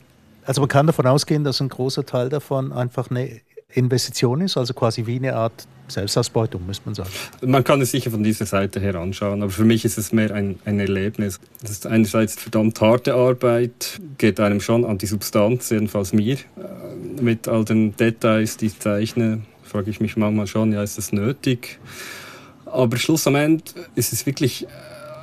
also 0.44 0.60
man 0.60 0.68
kann 0.68 0.86
davon 0.86 1.06
ausgehen, 1.06 1.44
dass 1.44 1.60
ein 1.60 1.68
großer 1.68 2.04
Teil 2.04 2.28
davon 2.28 2.72
einfach 2.72 3.10
eine 3.10 3.40
Investition 3.74 4.40
ist, 4.40 4.56
also 4.56 4.72
quasi 4.74 5.06
wie 5.06 5.16
eine 5.16 5.34
Art 5.34 5.66
Selbstausbeutung, 5.88 6.66
müsste 6.66 6.82
man 6.86 6.94
sagen. 6.94 7.10
Man 7.44 7.62
kann 7.62 7.80
es 7.80 7.90
sicher 7.90 8.10
von 8.10 8.22
dieser 8.22 8.46
Seite 8.46 8.80
her 8.80 8.94
anschauen, 8.94 9.42
aber 9.42 9.50
für 9.50 9.64
mich 9.64 9.84
ist 9.84 9.98
es 9.98 10.12
mehr 10.12 10.32
ein, 10.32 10.58
ein 10.64 10.80
Erlebnis. 10.80 11.40
Das 11.60 11.72
ist 11.72 11.86
einerseits 11.86 12.36
verdammt 12.36 12.80
harte 12.80 13.14
Arbeit, 13.14 14.00
geht 14.16 14.40
einem 14.40 14.60
schon 14.60 14.84
an 14.84 14.98
die 14.98 15.06
Substanz, 15.06 15.70
jedenfalls 15.70 16.12
mir. 16.12 16.34
Äh, 16.34 17.20
mit 17.20 17.48
all 17.48 17.64
den 17.64 17.96
Details, 17.96 18.56
die 18.56 18.66
ich 18.66 18.78
zeichne, 18.78 19.42
frage 19.62 19.90
ich 19.90 20.00
mich 20.00 20.16
manchmal 20.16 20.46
schon, 20.46 20.72
ja, 20.72 20.82
ist 20.82 20.96
das 20.96 21.12
nötig? 21.12 21.78
Aber 22.64 22.96
Schluss 22.96 23.26
am 23.26 23.34
Ende 23.34 23.64
ist 23.94 24.12
es 24.12 24.24
wirklich 24.24 24.66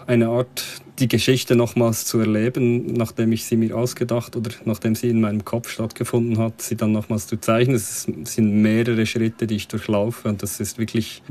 eine 0.08 0.28
Art, 0.28 0.64
die 1.00 1.08
Geschichte 1.08 1.56
nochmals 1.56 2.06
zu 2.06 2.20
erleben, 2.20 2.94
nachdem 2.94 3.32
ich 3.32 3.46
sie 3.46 3.58
mir 3.58 3.76
ausgedacht 3.76 4.36
oder 4.36 4.52
nachdem 4.66 4.96
sie 4.96 5.10
in 5.10 5.22
meinem 5.22 5.44
Kopf 5.46 5.70
stattgefunden 5.70 6.38
hat, 6.38 6.62
sie 6.62 6.76
dann 6.76 6.92
nochmals 6.92 7.28
zu 7.28 7.38
zeichnen. 7.38 7.76
Es 7.76 8.04
sind 8.04 8.62
mehrere 8.62 9.06
Schritte, 9.06 9.48
die 9.48 9.56
ich 9.56 9.68
durchlaufe 9.68 10.30
und 10.30 10.44
das 10.44 10.60
ist 10.60 10.78
wirklich, 10.78 11.24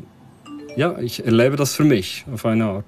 ja, 0.77 0.99
ich 0.99 1.25
erlebe 1.25 1.57
das 1.57 1.75
für 1.75 1.85
mich 1.85 2.25
auf 2.33 2.45
eine 2.47 2.65
Art. 2.65 2.85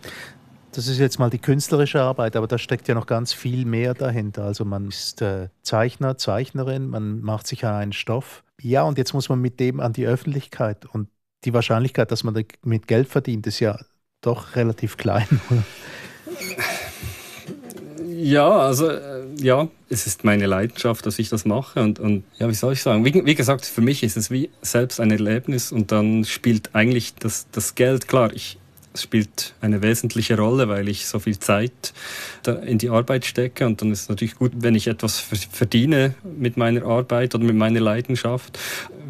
Das 0.75 0.89
ist 0.89 0.99
jetzt 0.99 1.19
mal 1.19 1.29
die 1.29 1.39
künstlerische 1.39 2.01
Arbeit, 2.01 2.35
aber 2.35 2.47
da 2.47 2.57
steckt 2.57 2.89
ja 2.89 2.95
noch 2.95 3.07
ganz 3.07 3.35
viel 3.35 3.67
mehr 3.67 3.93
dahinter. 3.93 4.45
Also 4.45 4.65
man 4.65 4.89
ist 4.89 5.21
äh, 5.21 5.49
Zeichner, 5.61 6.17
Zeichnerin, 6.17 6.89
man 6.89 7.21
macht 7.21 7.47
sich 7.47 7.67
einen 7.67 7.93
Stoff. 7.93 8.43
Ja, 8.59 8.83
und 8.85 8.97
jetzt 8.97 9.13
muss 9.13 9.29
man 9.29 9.39
mit 9.39 9.61
dem 9.61 9.81
an 9.81 9.93
die 9.93 10.07
Öffentlichkeit. 10.07 10.87
Und 10.87 11.09
die 11.45 11.53
Wahrscheinlichkeit, 11.53 12.11
dass 12.11 12.25
man 12.25 12.33
damit 12.63 12.87
Geld 12.87 13.09
verdient, 13.09 13.47
ist 13.47 13.61
ja 13.61 13.79
doch 14.23 14.57
relativ 14.57 14.97
klein. 14.97 15.27
Ja, 18.25 18.57
also 18.57 18.89
äh, 18.89 19.25
ja, 19.41 19.67
es 19.89 20.07
ist 20.07 20.23
meine 20.23 20.47
Leidenschaft, 20.47 21.05
dass 21.07 21.19
ich 21.19 21.29
das 21.29 21.45
mache 21.45 21.83
und, 21.83 21.99
und 21.99 22.23
ja, 22.39 22.49
wie 22.49 22.55
soll 22.55 22.75
ich 22.75 22.81
sagen? 22.81 23.05
Wie, 23.05 23.13
wie, 23.27 23.35
gesagt, 23.35 23.67
für 23.67 23.81
mich 23.81 24.05
ist 24.05 24.17
es 24.17 24.31
wie 24.31 24.49
selbst 24.61 25.01
ein 25.01 25.11
Erlebnis 25.11 25.73
und 25.73 25.91
dann 25.91 26.25
spielt 26.25 26.73
eigentlich 26.73 27.17
das, 27.17 27.49
das 27.51 27.75
Geld, 27.75 28.07
klar, 28.07 28.33
ich, 28.33 28.59
Es 28.95 29.03
spielt 29.03 29.55
eine 29.61 29.81
wesentliche 29.81 30.37
Rolle, 30.37 30.69
weil 30.69 30.89
ich 30.89 31.07
so 31.07 31.19
viel 31.19 31.39
Zeit 31.39 31.95
in 32.67 32.79
die 32.79 32.91
Arbeit 32.91 33.25
stecke. 33.25 33.65
Und 33.67 33.81
dann 33.81 33.91
ist 33.91 34.03
es 34.03 34.09
natürlich 34.09 34.35
gut, 34.35 34.53
wenn 34.57 34.75
ich 34.75 34.87
etwas 34.87 35.19
verdiene 35.19 36.15
mit 36.23 36.57
meiner 36.57 36.85
Arbeit 36.85 37.35
oder 37.35 37.45
mit 37.45 37.57
meiner 37.57 37.81
Leidenschaft. 37.81 38.59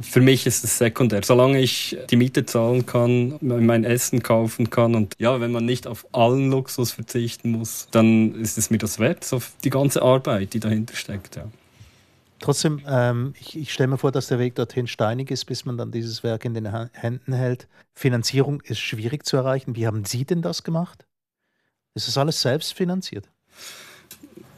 Für 0.00 0.20
mich 0.20 0.46
ist 0.46 0.64
es 0.64 0.78
sekundär. 0.78 1.22
Solange 1.24 1.60
ich 1.60 1.96
die 2.10 2.16
Miete 2.16 2.44
zahlen 2.44 2.86
kann, 2.86 3.34
mein 3.40 3.84
Essen 3.84 4.22
kaufen 4.22 4.70
kann 4.70 4.94
und 4.94 5.14
ja, 5.18 5.40
wenn 5.40 5.52
man 5.52 5.64
nicht 5.64 5.86
auf 5.86 6.06
allen 6.12 6.50
Luxus 6.50 6.92
verzichten 6.92 7.50
muss, 7.50 7.88
dann 7.90 8.34
ist 8.36 8.58
es 8.58 8.70
mir 8.70 8.78
das 8.78 8.98
wert, 8.98 9.24
so 9.24 9.40
die 9.64 9.70
ganze 9.70 10.02
Arbeit, 10.02 10.54
die 10.54 10.60
dahinter 10.60 10.94
steckt. 10.94 11.36
Ja. 11.36 11.44
Trotzdem, 12.42 12.82
ähm, 12.88 13.34
ich, 13.40 13.56
ich 13.56 13.72
stelle 13.72 13.86
mir 13.86 13.98
vor, 13.98 14.10
dass 14.10 14.26
der 14.26 14.40
Weg 14.40 14.56
dorthin 14.56 14.88
steinig 14.88 15.30
ist, 15.30 15.44
bis 15.44 15.64
man 15.64 15.78
dann 15.78 15.92
dieses 15.92 16.24
Werk 16.24 16.44
in 16.44 16.54
den 16.54 16.66
Händen 16.92 17.32
hält. 17.32 17.68
Finanzierung 17.94 18.60
ist 18.62 18.80
schwierig 18.80 19.24
zu 19.24 19.36
erreichen. 19.36 19.76
Wie 19.76 19.86
haben 19.86 20.04
Sie 20.04 20.24
denn 20.24 20.42
das 20.42 20.64
gemacht? 20.64 21.06
Ist 21.94 22.08
das 22.08 22.18
alles 22.18 22.40
selbst 22.40 22.74
finanziert? 22.74 23.30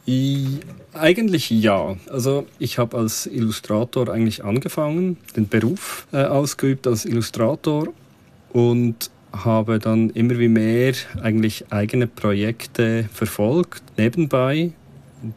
I, 0.07 0.61
eigentlich 0.93 1.51
ja. 1.51 1.95
Also 2.09 2.47
ich 2.57 2.79
habe 2.79 2.97
als 2.97 3.27
Illustrator 3.27 4.09
eigentlich 4.09 4.43
angefangen, 4.43 5.17
den 5.35 5.47
Beruf 5.47 6.07
äh, 6.11 6.23
ausgeübt 6.23 6.87
als 6.87 7.05
Illustrator 7.05 7.89
und 8.51 9.11
habe 9.31 9.77
dann 9.77 10.09
immer 10.09 10.39
wie 10.39 10.47
mehr 10.47 10.93
eigentlich 11.21 11.71
eigene 11.71 12.07
Projekte 12.07 13.07
verfolgt 13.13 13.83
nebenbei 13.95 14.73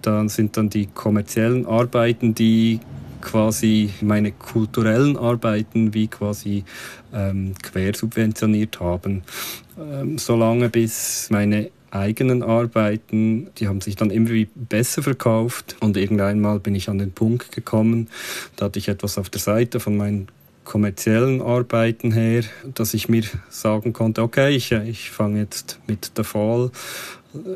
dann 0.02 0.28
sind 0.28 0.56
dann 0.56 0.70
die 0.70 0.86
kommerziellen 0.86 1.66
Arbeiten, 1.66 2.34
die 2.34 2.80
quasi 3.20 3.90
meine 4.00 4.32
kulturellen 4.32 5.16
Arbeiten 5.16 5.94
wie 5.94 6.06
quasi 6.06 6.64
ähm, 7.12 7.54
quersubventioniert 7.62 8.80
haben. 8.80 9.22
Ähm, 9.78 10.18
solange 10.18 10.68
bis 10.68 11.28
meine 11.30 11.70
eigenen 11.90 12.42
Arbeiten, 12.42 13.48
die 13.56 13.68
haben 13.68 13.80
sich 13.80 13.96
dann 13.96 14.10
immer 14.10 14.30
wie 14.30 14.48
besser 14.54 15.02
verkauft 15.02 15.76
und 15.80 15.96
irgendwann 15.96 16.40
mal 16.40 16.60
bin 16.60 16.74
ich 16.74 16.88
an 16.88 16.98
den 16.98 17.12
Punkt 17.12 17.52
gekommen, 17.52 18.08
da 18.56 18.66
hatte 18.66 18.78
ich 18.78 18.88
etwas 18.88 19.18
auf 19.18 19.30
der 19.30 19.40
Seite 19.40 19.80
von 19.80 19.96
meinen 19.96 20.28
kommerziellen 20.68 21.40
Arbeiten 21.40 22.12
her, 22.12 22.44
dass 22.74 22.92
ich 22.92 23.08
mir 23.08 23.24
sagen 23.48 23.94
konnte, 23.94 24.22
okay, 24.22 24.54
ich, 24.54 24.70
ich 24.70 25.10
fange 25.10 25.40
jetzt 25.40 25.80
mit 25.86 26.16
der 26.18 26.24
Fall 26.24 26.70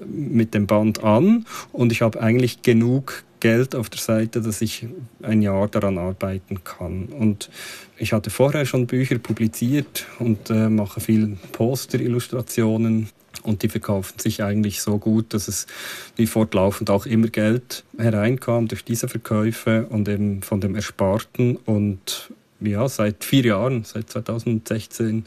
mit 0.07 0.55
dem 0.55 0.67
Band 0.67 1.05
an 1.05 1.45
und 1.73 1.93
ich 1.93 2.01
habe 2.01 2.21
eigentlich 2.21 2.63
genug 2.63 3.23
Geld 3.41 3.75
auf 3.75 3.91
der 3.91 4.01
Seite, 4.01 4.41
dass 4.41 4.63
ich 4.63 4.87
ein 5.23 5.43
Jahr 5.43 5.69
daran 5.69 5.99
arbeiten 5.99 6.65
kann. 6.65 7.07
Und 7.07 7.51
ich 7.99 8.15
hatte 8.15 8.31
vorher 8.31 8.65
schon 8.65 8.87
Bücher 8.87 9.19
publiziert 9.19 10.07
und 10.19 10.49
äh, 10.49 10.71
mache 10.71 11.01
viel 11.01 11.37
Poster-Illustrationen 11.53 13.09
und 13.43 13.63
die 13.63 13.69
verkaufen 13.69 14.19
sich 14.19 14.43
eigentlich 14.43 14.81
so 14.81 14.99
gut, 14.99 15.35
dass 15.35 15.49
es 15.49 15.67
wie 16.17 16.27
fortlaufend 16.27 16.89
auch 16.89 17.05
immer 17.05 17.29
Geld 17.29 17.85
hereinkam 17.99 18.69
durch 18.69 18.85
diese 18.85 19.09
Verkäufe 19.09 19.87
und 19.91 20.09
eben 20.09 20.43
von 20.43 20.61
dem 20.61 20.77
Ersparten. 20.77 21.57
Und 21.57 22.33
ja, 22.65 22.89
seit 22.89 23.25
vier 23.25 23.45
Jahren, 23.45 23.85
seit 23.85 24.11
2016, 24.11 25.25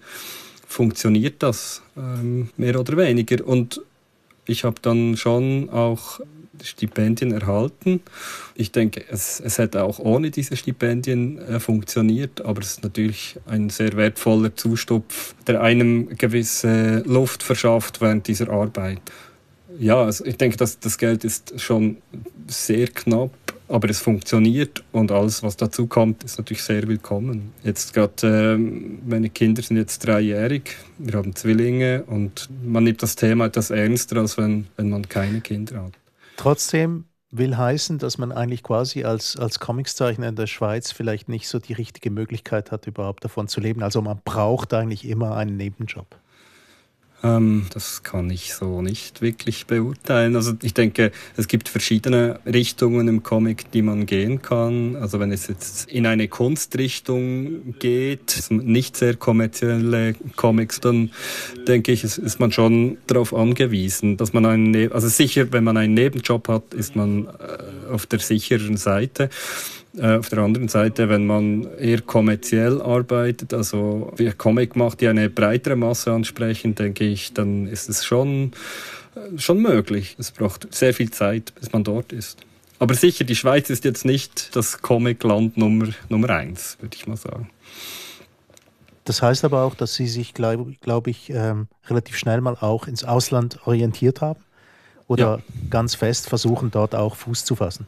funktioniert 0.67 1.43
das 1.43 1.82
ähm, 1.98 2.50
mehr 2.58 2.80
oder 2.80 2.98
weniger. 2.98 3.45
Und 3.45 3.82
ich 4.45 4.63
habe 4.63 4.76
dann 4.82 5.17
schon 5.17 5.69
auch 5.69 6.19
Stipendien 6.63 7.32
erhalten. 7.32 8.02
Ich 8.56 8.71
denke, 8.71 9.04
es, 9.10 9.39
es 9.39 9.58
hätte 9.58 9.84
auch 9.84 10.00
ohne 10.00 10.32
diese 10.32 10.56
Stipendien 10.56 11.38
äh, 11.39 11.60
funktioniert, 11.60 12.43
aber 12.43 12.62
es 12.62 12.71
ist 12.71 12.84
natürlich 12.84 13.38
ein 13.45 13.69
sehr 13.69 13.93
wertvoller 13.98 14.56
Zustupf, 14.56 15.36
der 15.48 15.62
einem 15.62 16.10
gewisse 16.17 17.00
Luft 17.06 17.43
verschafft 17.43 18.02
während 18.02 18.28
dieser 18.28 18.50
Arbeit. 18.50 19.02
Ja, 19.78 20.04
also 20.04 20.24
ich 20.26 20.38
denke, 20.38 20.58
dass 20.58 20.80
das 20.80 20.98
Geld 20.98 21.24
ist 21.24 21.60
schon 21.60 21.98
sehr 22.48 22.88
knapp 22.88 23.32
aber 23.67 23.89
es 23.89 23.99
funktioniert 23.99 24.84
und 24.91 25.12
alles, 25.12 25.43
was 25.43 25.58
dazu 25.58 25.88
kommt, 25.88 26.23
ist 26.23 26.38
natürlich 26.38 26.63
sehr 26.63 26.88
willkommen. 26.88 27.54
Jetzt 27.63 27.93
gerade, 27.93 28.56
ähm, 28.56 28.99
meine 29.06 29.30
Kinder 29.30 29.62
sind 29.62 29.78
jetzt 29.78 30.06
dreijährig, 30.06 30.78
wir 30.97 31.13
haben 31.13 31.36
Zwillinge 31.36 32.04
und 32.04 32.49
man 32.63 32.84
nimmt 32.84 33.01
das 33.01 33.15
Thema 33.15 33.45
etwas 33.45 33.71
ernster, 33.71 34.17
als 34.17 34.38
wenn, 34.38 34.67
wenn 34.78 34.89
man 34.89 35.08
keine 35.08 35.41
Kinder 35.41 35.84
hat. 35.84 35.93
Trotzdem 36.38 37.06
will 37.32 37.58
heißen, 37.58 37.97
dass 37.97 38.17
man 38.17 38.32
eigentlich 38.32 38.63
quasi 38.63 39.04
als, 39.04 39.38
als 39.38 39.60
Comicszeichner 39.60 40.30
in 40.30 40.36
der 40.36 40.47
Schweiz 40.47 40.91
vielleicht 40.91 41.28
nicht 41.28 41.47
so 41.47 41.60
die 41.60 41.73
richtige 41.73 42.12
Möglichkeit 42.12 42.71
hat, 42.71 42.88
überhaupt 42.88 43.23
davon 43.25 43.47
zu 43.47 43.60
leben. 43.60 43.84
Also 43.84 44.01
man 44.01 44.21
braucht 44.23 44.73
eigentlich 44.73 45.06
immer 45.06 45.36
einen 45.36 45.58
Nebenjob. 45.58 46.08
Ähm, 47.25 47.65
das 47.73 48.03
kann 48.03 48.29
ich 48.29 48.53
so 48.53 48.83
nicht 48.83 49.21
wirklich 49.21 49.65
beurteilen. 49.65 50.35
Also 50.35 50.53
ich 50.61 50.75
denke, 50.75 51.11
es 51.35 51.47
gibt 51.47 51.69
verschiedene 51.69 52.39
Richtungen 52.45 53.07
im 53.07 53.23
Comic, 53.23 53.71
die 53.71 53.81
man 53.81 54.05
gehen 54.05 54.43
kann. 54.43 54.95
Also 54.95 55.19
wenn 55.19 55.31
es 55.31 55.47
jetzt 55.47 55.89
in 55.89 56.05
eine 56.05 56.27
Kunstrichtung 56.27 57.79
geht, 57.79 58.43
nicht 58.49 58.95
sehr 58.95 59.15
kommerzielle 59.15 60.13
Comics, 60.35 60.79
dann 60.81 61.11
denke 61.67 61.91
ich, 61.91 62.03
ist 62.03 62.39
man 62.39 62.51
schon 62.51 62.97
darauf 63.07 63.33
angewiesen, 63.33 64.17
dass 64.17 64.33
man 64.33 64.45
einen, 64.45 64.69
ne-, 64.71 64.91
also 64.91 65.07
sicher, 65.07 65.51
wenn 65.51 65.63
man 65.63 65.77
einen 65.77 65.95
Nebenjob 65.95 66.47
hat, 66.47 66.75
ist 66.75 66.95
man 66.95 67.25
äh, 67.25 67.91
auf 67.91 68.05
der 68.05 68.19
sicheren 68.19 68.77
Seite. 68.77 69.29
Äh, 69.97 70.17
auf 70.17 70.29
der 70.29 70.39
anderen 70.39 70.67
Seite, 70.67 71.10
wenn 71.10 71.25
man 71.25 71.67
eher 71.77 72.01
kommerziell 72.01 72.81
arbeitet, 72.81 73.53
also 73.53 74.12
wie 74.17 74.29
Comic 74.31 74.75
macht, 74.75 75.01
die 75.01 75.08
eine 75.08 75.29
breitere 75.29 75.75
Masse 75.75 76.12
ansprechen, 76.12 76.75
denke 76.75 77.05
ich, 77.05 77.34
dann 77.34 77.67
ist 77.67 77.89
es 77.89 78.03
schon, 78.03 78.51
äh, 79.15 79.39
schon 79.39 79.62
möglich. 79.62 80.15
Es 80.19 80.31
braucht 80.31 80.73
sehr 80.73 80.93
viel 80.93 81.12
Zeit, 81.12 81.53
bis 81.55 81.71
man 81.71 81.84
dort 81.84 82.12
ist. 82.12 82.39
Aber 82.77 82.93
sicher, 82.93 83.23
die 83.23 83.36
Schweiz 83.36 83.69
ist 83.69 83.86
jetzt 83.86 84.03
nicht 84.03 84.55
das 84.55 84.81
Comic-Land 84.81 85.58
Nummer, 85.58 85.88
Nummer 86.10 86.29
eins, 86.29 86.77
würde 86.81 86.95
ich 86.95 87.08
mal 87.08 87.15
sagen. 87.15 87.49
Das 89.05 89.21
heißt 89.21 89.45
aber 89.45 89.63
auch, 89.63 89.75
dass 89.75 89.93
Sie 89.93 90.08
sich, 90.08 90.34
glaube 90.34 90.73
glaub 90.81 91.08
ich, 91.08 91.29
ähm, 91.29 91.67
relativ 91.88 92.17
schnell 92.17 92.41
mal 92.41 92.58
auch 92.60 92.88
ins 92.88 93.03
Ausland 93.03 93.65
orientiert 93.65 94.19
haben 94.21 94.39
oder 95.08 95.38
ja. 95.38 95.39
ganz 95.69 95.95
fest 95.95 96.27
versuchen, 96.27 96.71
dort 96.71 96.95
auch 96.95 97.15
Fuß 97.15 97.45
zu 97.45 97.55
fassen. 97.55 97.88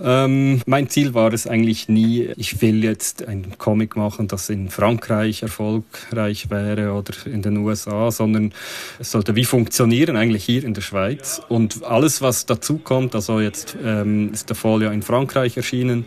Ähm, 0.00 0.60
mein 0.66 0.88
Ziel 0.88 1.14
war 1.14 1.32
es 1.32 1.46
eigentlich 1.46 1.88
nie, 1.88 2.30
ich 2.36 2.60
will 2.60 2.82
jetzt 2.82 3.26
ein 3.26 3.52
Comic 3.58 3.96
machen, 3.96 4.28
das 4.28 4.50
in 4.50 4.68
Frankreich 4.68 5.42
erfolgreich 5.42 6.50
wäre 6.50 6.92
oder 6.92 7.12
in 7.26 7.42
den 7.42 7.58
USA, 7.58 8.10
sondern 8.10 8.52
es 8.98 9.10
sollte 9.10 9.36
wie 9.36 9.44
funktionieren, 9.44 10.16
eigentlich 10.16 10.44
hier 10.44 10.64
in 10.64 10.74
der 10.74 10.82
Schweiz. 10.82 11.40
Und 11.48 11.84
alles, 11.84 12.22
was 12.22 12.46
dazu 12.46 12.78
kommt, 12.78 13.14
also 13.14 13.40
jetzt 13.40 13.76
ähm, 13.84 14.32
ist 14.32 14.50
der 14.50 14.56
ja 14.80 14.90
in 14.90 15.02
Frankreich 15.02 15.56
erschienen, 15.56 16.06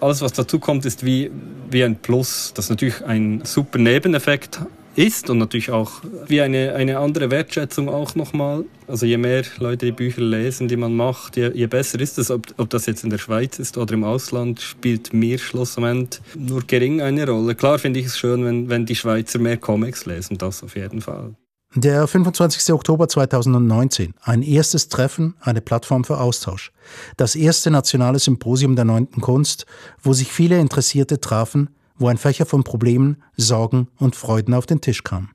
alles, 0.00 0.20
was 0.20 0.32
dazu 0.32 0.58
kommt, 0.58 0.84
ist 0.84 1.04
wie, 1.04 1.30
wie 1.70 1.84
ein 1.84 1.96
Plus, 1.96 2.52
das 2.54 2.70
natürlich 2.70 3.04
ein 3.04 3.42
super 3.44 3.78
Nebeneffekt 3.78 4.60
ist 4.96 5.30
und 5.30 5.38
natürlich 5.38 5.70
auch 5.70 6.02
wie 6.26 6.40
eine, 6.40 6.74
eine 6.74 6.98
andere 6.98 7.30
Wertschätzung 7.30 7.88
auch 7.88 8.14
nochmal. 8.14 8.64
Also 8.86 9.06
je 9.06 9.16
mehr 9.16 9.42
Leute 9.58 9.86
die 9.86 9.92
Bücher 9.92 10.22
lesen, 10.22 10.68
die 10.68 10.76
man 10.76 10.94
macht, 10.94 11.36
je, 11.36 11.50
je 11.52 11.66
besser 11.66 12.00
ist 12.00 12.18
es. 12.18 12.30
Ob, 12.30 12.46
ob 12.58 12.70
das 12.70 12.86
jetzt 12.86 13.04
in 13.04 13.10
der 13.10 13.18
Schweiz 13.18 13.58
ist 13.58 13.78
oder 13.78 13.94
im 13.94 14.04
Ausland, 14.04 14.60
spielt 14.60 15.12
mir 15.12 15.38
schlussendlich 15.38 16.20
nur 16.34 16.62
gering 16.66 17.00
eine 17.00 17.26
Rolle. 17.26 17.54
Klar 17.54 17.78
finde 17.78 18.00
ich 18.00 18.06
es 18.06 18.18
schön, 18.18 18.44
wenn, 18.44 18.68
wenn 18.68 18.86
die 18.86 18.96
Schweizer 18.96 19.38
mehr 19.38 19.56
Comics 19.56 20.06
lesen, 20.06 20.38
das 20.38 20.62
auf 20.62 20.76
jeden 20.76 21.00
Fall. 21.00 21.34
Der 21.74 22.06
25. 22.06 22.74
Oktober 22.74 23.08
2019, 23.08 24.12
ein 24.20 24.42
erstes 24.42 24.90
Treffen, 24.90 25.34
eine 25.40 25.62
Plattform 25.62 26.04
für 26.04 26.20
Austausch. 26.20 26.70
Das 27.16 27.34
erste 27.34 27.70
nationale 27.70 28.18
Symposium 28.18 28.76
der 28.76 28.84
neunten 28.84 29.22
Kunst, 29.22 29.64
wo 30.02 30.12
sich 30.12 30.30
viele 30.30 30.58
Interessierte 30.58 31.18
trafen, 31.18 31.70
wo 32.02 32.08
ein 32.08 32.18
Fächer 32.18 32.44
von 32.44 32.64
Problemen, 32.64 33.22
Sorgen 33.36 33.88
und 33.98 34.16
Freuden 34.16 34.52
auf 34.52 34.66
den 34.66 34.80
Tisch 34.80 35.02
kam. 35.04 35.30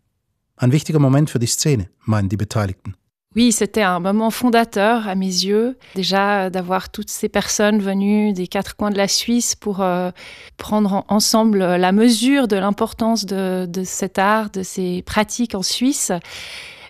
Ein 0.58 0.71
wichtiger 0.71 0.99
Moment 0.99 1.30
für 1.30 1.39
die 1.39 1.47
Szene, 1.47 1.89
meinen 2.06 2.30
die 2.30 2.38
Beteiligten. 2.38 2.95
Oui, 3.36 3.51
c'était 3.51 3.84
un 3.84 3.99
moment 3.99 4.32
fondateur 4.32 5.08
à 5.08 5.13
mes 5.13 5.45
yeux, 5.45 5.77
déjà 5.95 6.49
d'avoir 6.49 6.89
toutes 6.89 7.12
ces 7.12 7.30
personnes 7.30 7.80
venues 7.80 8.34
des 8.34 8.47
quatre 8.47 8.75
coins 8.75 8.89
de 8.89 8.97
la 8.97 9.08
Suisse 9.08 9.53
pour 9.53 9.82
euh, 9.82 10.10
prendre 10.58 11.06
ensemble 11.08 11.60
la 11.60 11.91
mesure 11.91 12.47
de 12.47 12.56
l'importance 12.56 13.25
de, 13.25 13.67
de 13.67 13.84
cet 13.84 14.17
art, 14.17 14.49
de 14.49 14.63
ces 14.63 15.03
pratiques 15.03 15.53
en 15.53 15.62
Suisse. 15.62 16.12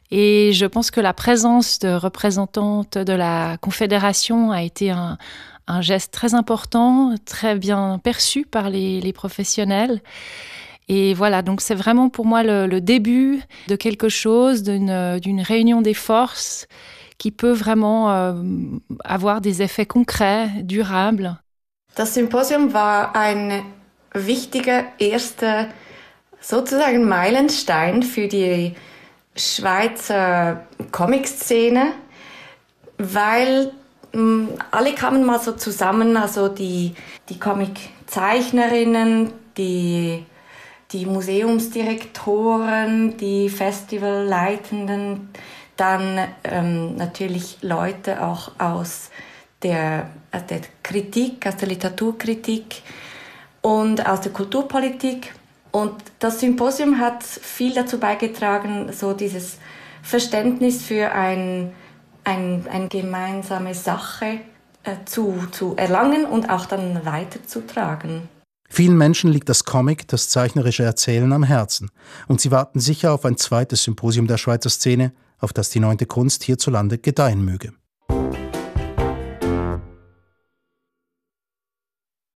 Et 0.10 0.54
je 0.54 0.66
pense 0.66 0.90
que 0.90 1.02
la 1.02 1.14
présence 1.14 1.80
de 1.80 1.90
représentantes 1.90 2.98
de 2.98 3.14
la 3.14 3.58
Confédération 3.58 4.52
a 4.52 4.64
été 4.64 4.92
un, 4.92 5.18
un 5.68 5.82
geste 5.82 6.14
très 6.14 6.34
important, 6.34 7.16
très 7.26 7.56
bien 7.56 8.00
perçu 8.04 8.46
par 8.46 8.70
les, 8.70 9.02
les 9.02 9.14
professionnels. 9.14 10.02
Et 10.88 11.14
voilà, 11.14 11.42
donc 11.42 11.62
c'est 11.62 11.76
vraiment 11.76 12.10
pour 12.10 12.26
moi 12.26 12.44
le, 12.44 12.66
le 12.66 12.80
début 12.80 13.42
de 13.68 13.76
quelque 13.76 14.08
chose, 14.08 14.64
d'une 14.64 15.42
réunion 15.42 15.82
des 15.82 15.94
forces 15.94 16.68
qui 17.18 17.32
peut 17.32 17.52
vraiment 17.52 18.12
euh, 18.12 18.34
avoir 19.04 19.42
des 19.42 19.62
effets 19.62 19.86
concrets, 19.86 20.50
durables. 20.62 21.38
Das 21.96 22.14
Symposium 22.14 22.74
war 22.74 23.16
ein 23.16 23.64
wichtiger 24.14 24.84
erster 25.00 25.68
sozusagen 26.40 27.08
Meilenstein 27.08 28.04
für 28.04 28.28
die 28.28 28.74
Schweizer 29.36 30.62
Comic-Szene, 30.92 31.94
weil 33.00 33.72
alle 34.72 34.96
kamen 34.96 35.24
mal 35.26 35.40
so 35.40 35.52
zusammen, 35.54 36.18
also 36.18 36.48
die, 36.48 36.96
die 37.30 37.40
Comic-Zeichnerinnen, 37.40 39.32
die, 39.58 40.26
die 40.92 41.06
Museumsdirektoren, 41.06 43.18
die 43.18 43.50
Festivalleitenden, 43.50 45.30
dann 45.76 46.20
ähm, 46.44 46.96
natürlich 46.96 47.60
Leute 47.62 48.24
auch 48.24 48.52
aus 48.58 49.12
der, 49.62 50.10
aus 50.32 50.46
der 50.48 50.62
Kritik, 50.84 51.46
aus 51.46 51.58
der 51.58 51.68
Literaturkritik 51.68 52.82
und 53.62 54.08
aus 54.08 54.22
der 54.22 54.32
Kulturpolitik. 54.32 55.34
Und 55.72 55.94
das 56.20 56.40
Symposium 56.40 57.00
hat 57.00 57.24
viel 57.24 57.74
dazu 57.74 58.00
beigetragen, 58.00 58.94
so 58.94 59.12
dieses 59.14 59.58
Verständnis 60.02 60.84
für 60.84 61.12
ein, 61.12 61.74
ein, 62.28 62.68
eine 62.68 62.90
gemeinsame 62.90 63.74
Sache 63.74 64.42
äh, 64.84 64.96
zu, 65.06 65.48
zu 65.52 65.76
erlangen 65.78 66.26
und 66.26 66.50
auch 66.50 66.66
dann 66.66 67.06
weiterzutragen. 67.06 68.30
Vielen 68.70 68.98
Menschen 68.98 69.32
liegt 69.32 69.48
das 69.48 69.64
Comic, 69.64 70.10
das 70.10 70.28
zeichnerische 70.28 70.84
Erzählen 70.84 71.32
am 71.32 71.44
Herzen. 71.44 71.90
Und 72.28 72.42
sie 72.42 72.52
warten 72.52 72.82
sicher 72.82 73.14
auf 73.14 73.24
ein 73.24 73.38
zweites 73.38 73.84
Symposium 73.84 74.28
der 74.28 74.38
Schweizer 74.38 74.70
Szene, 74.70 75.14
auf 75.40 75.54
das 75.54 75.70
die 75.70 75.80
neunte 75.80 76.06
Kunst 76.06 76.44
hierzulande 76.44 76.98
gedeihen 76.98 77.46
möge. 77.46 77.72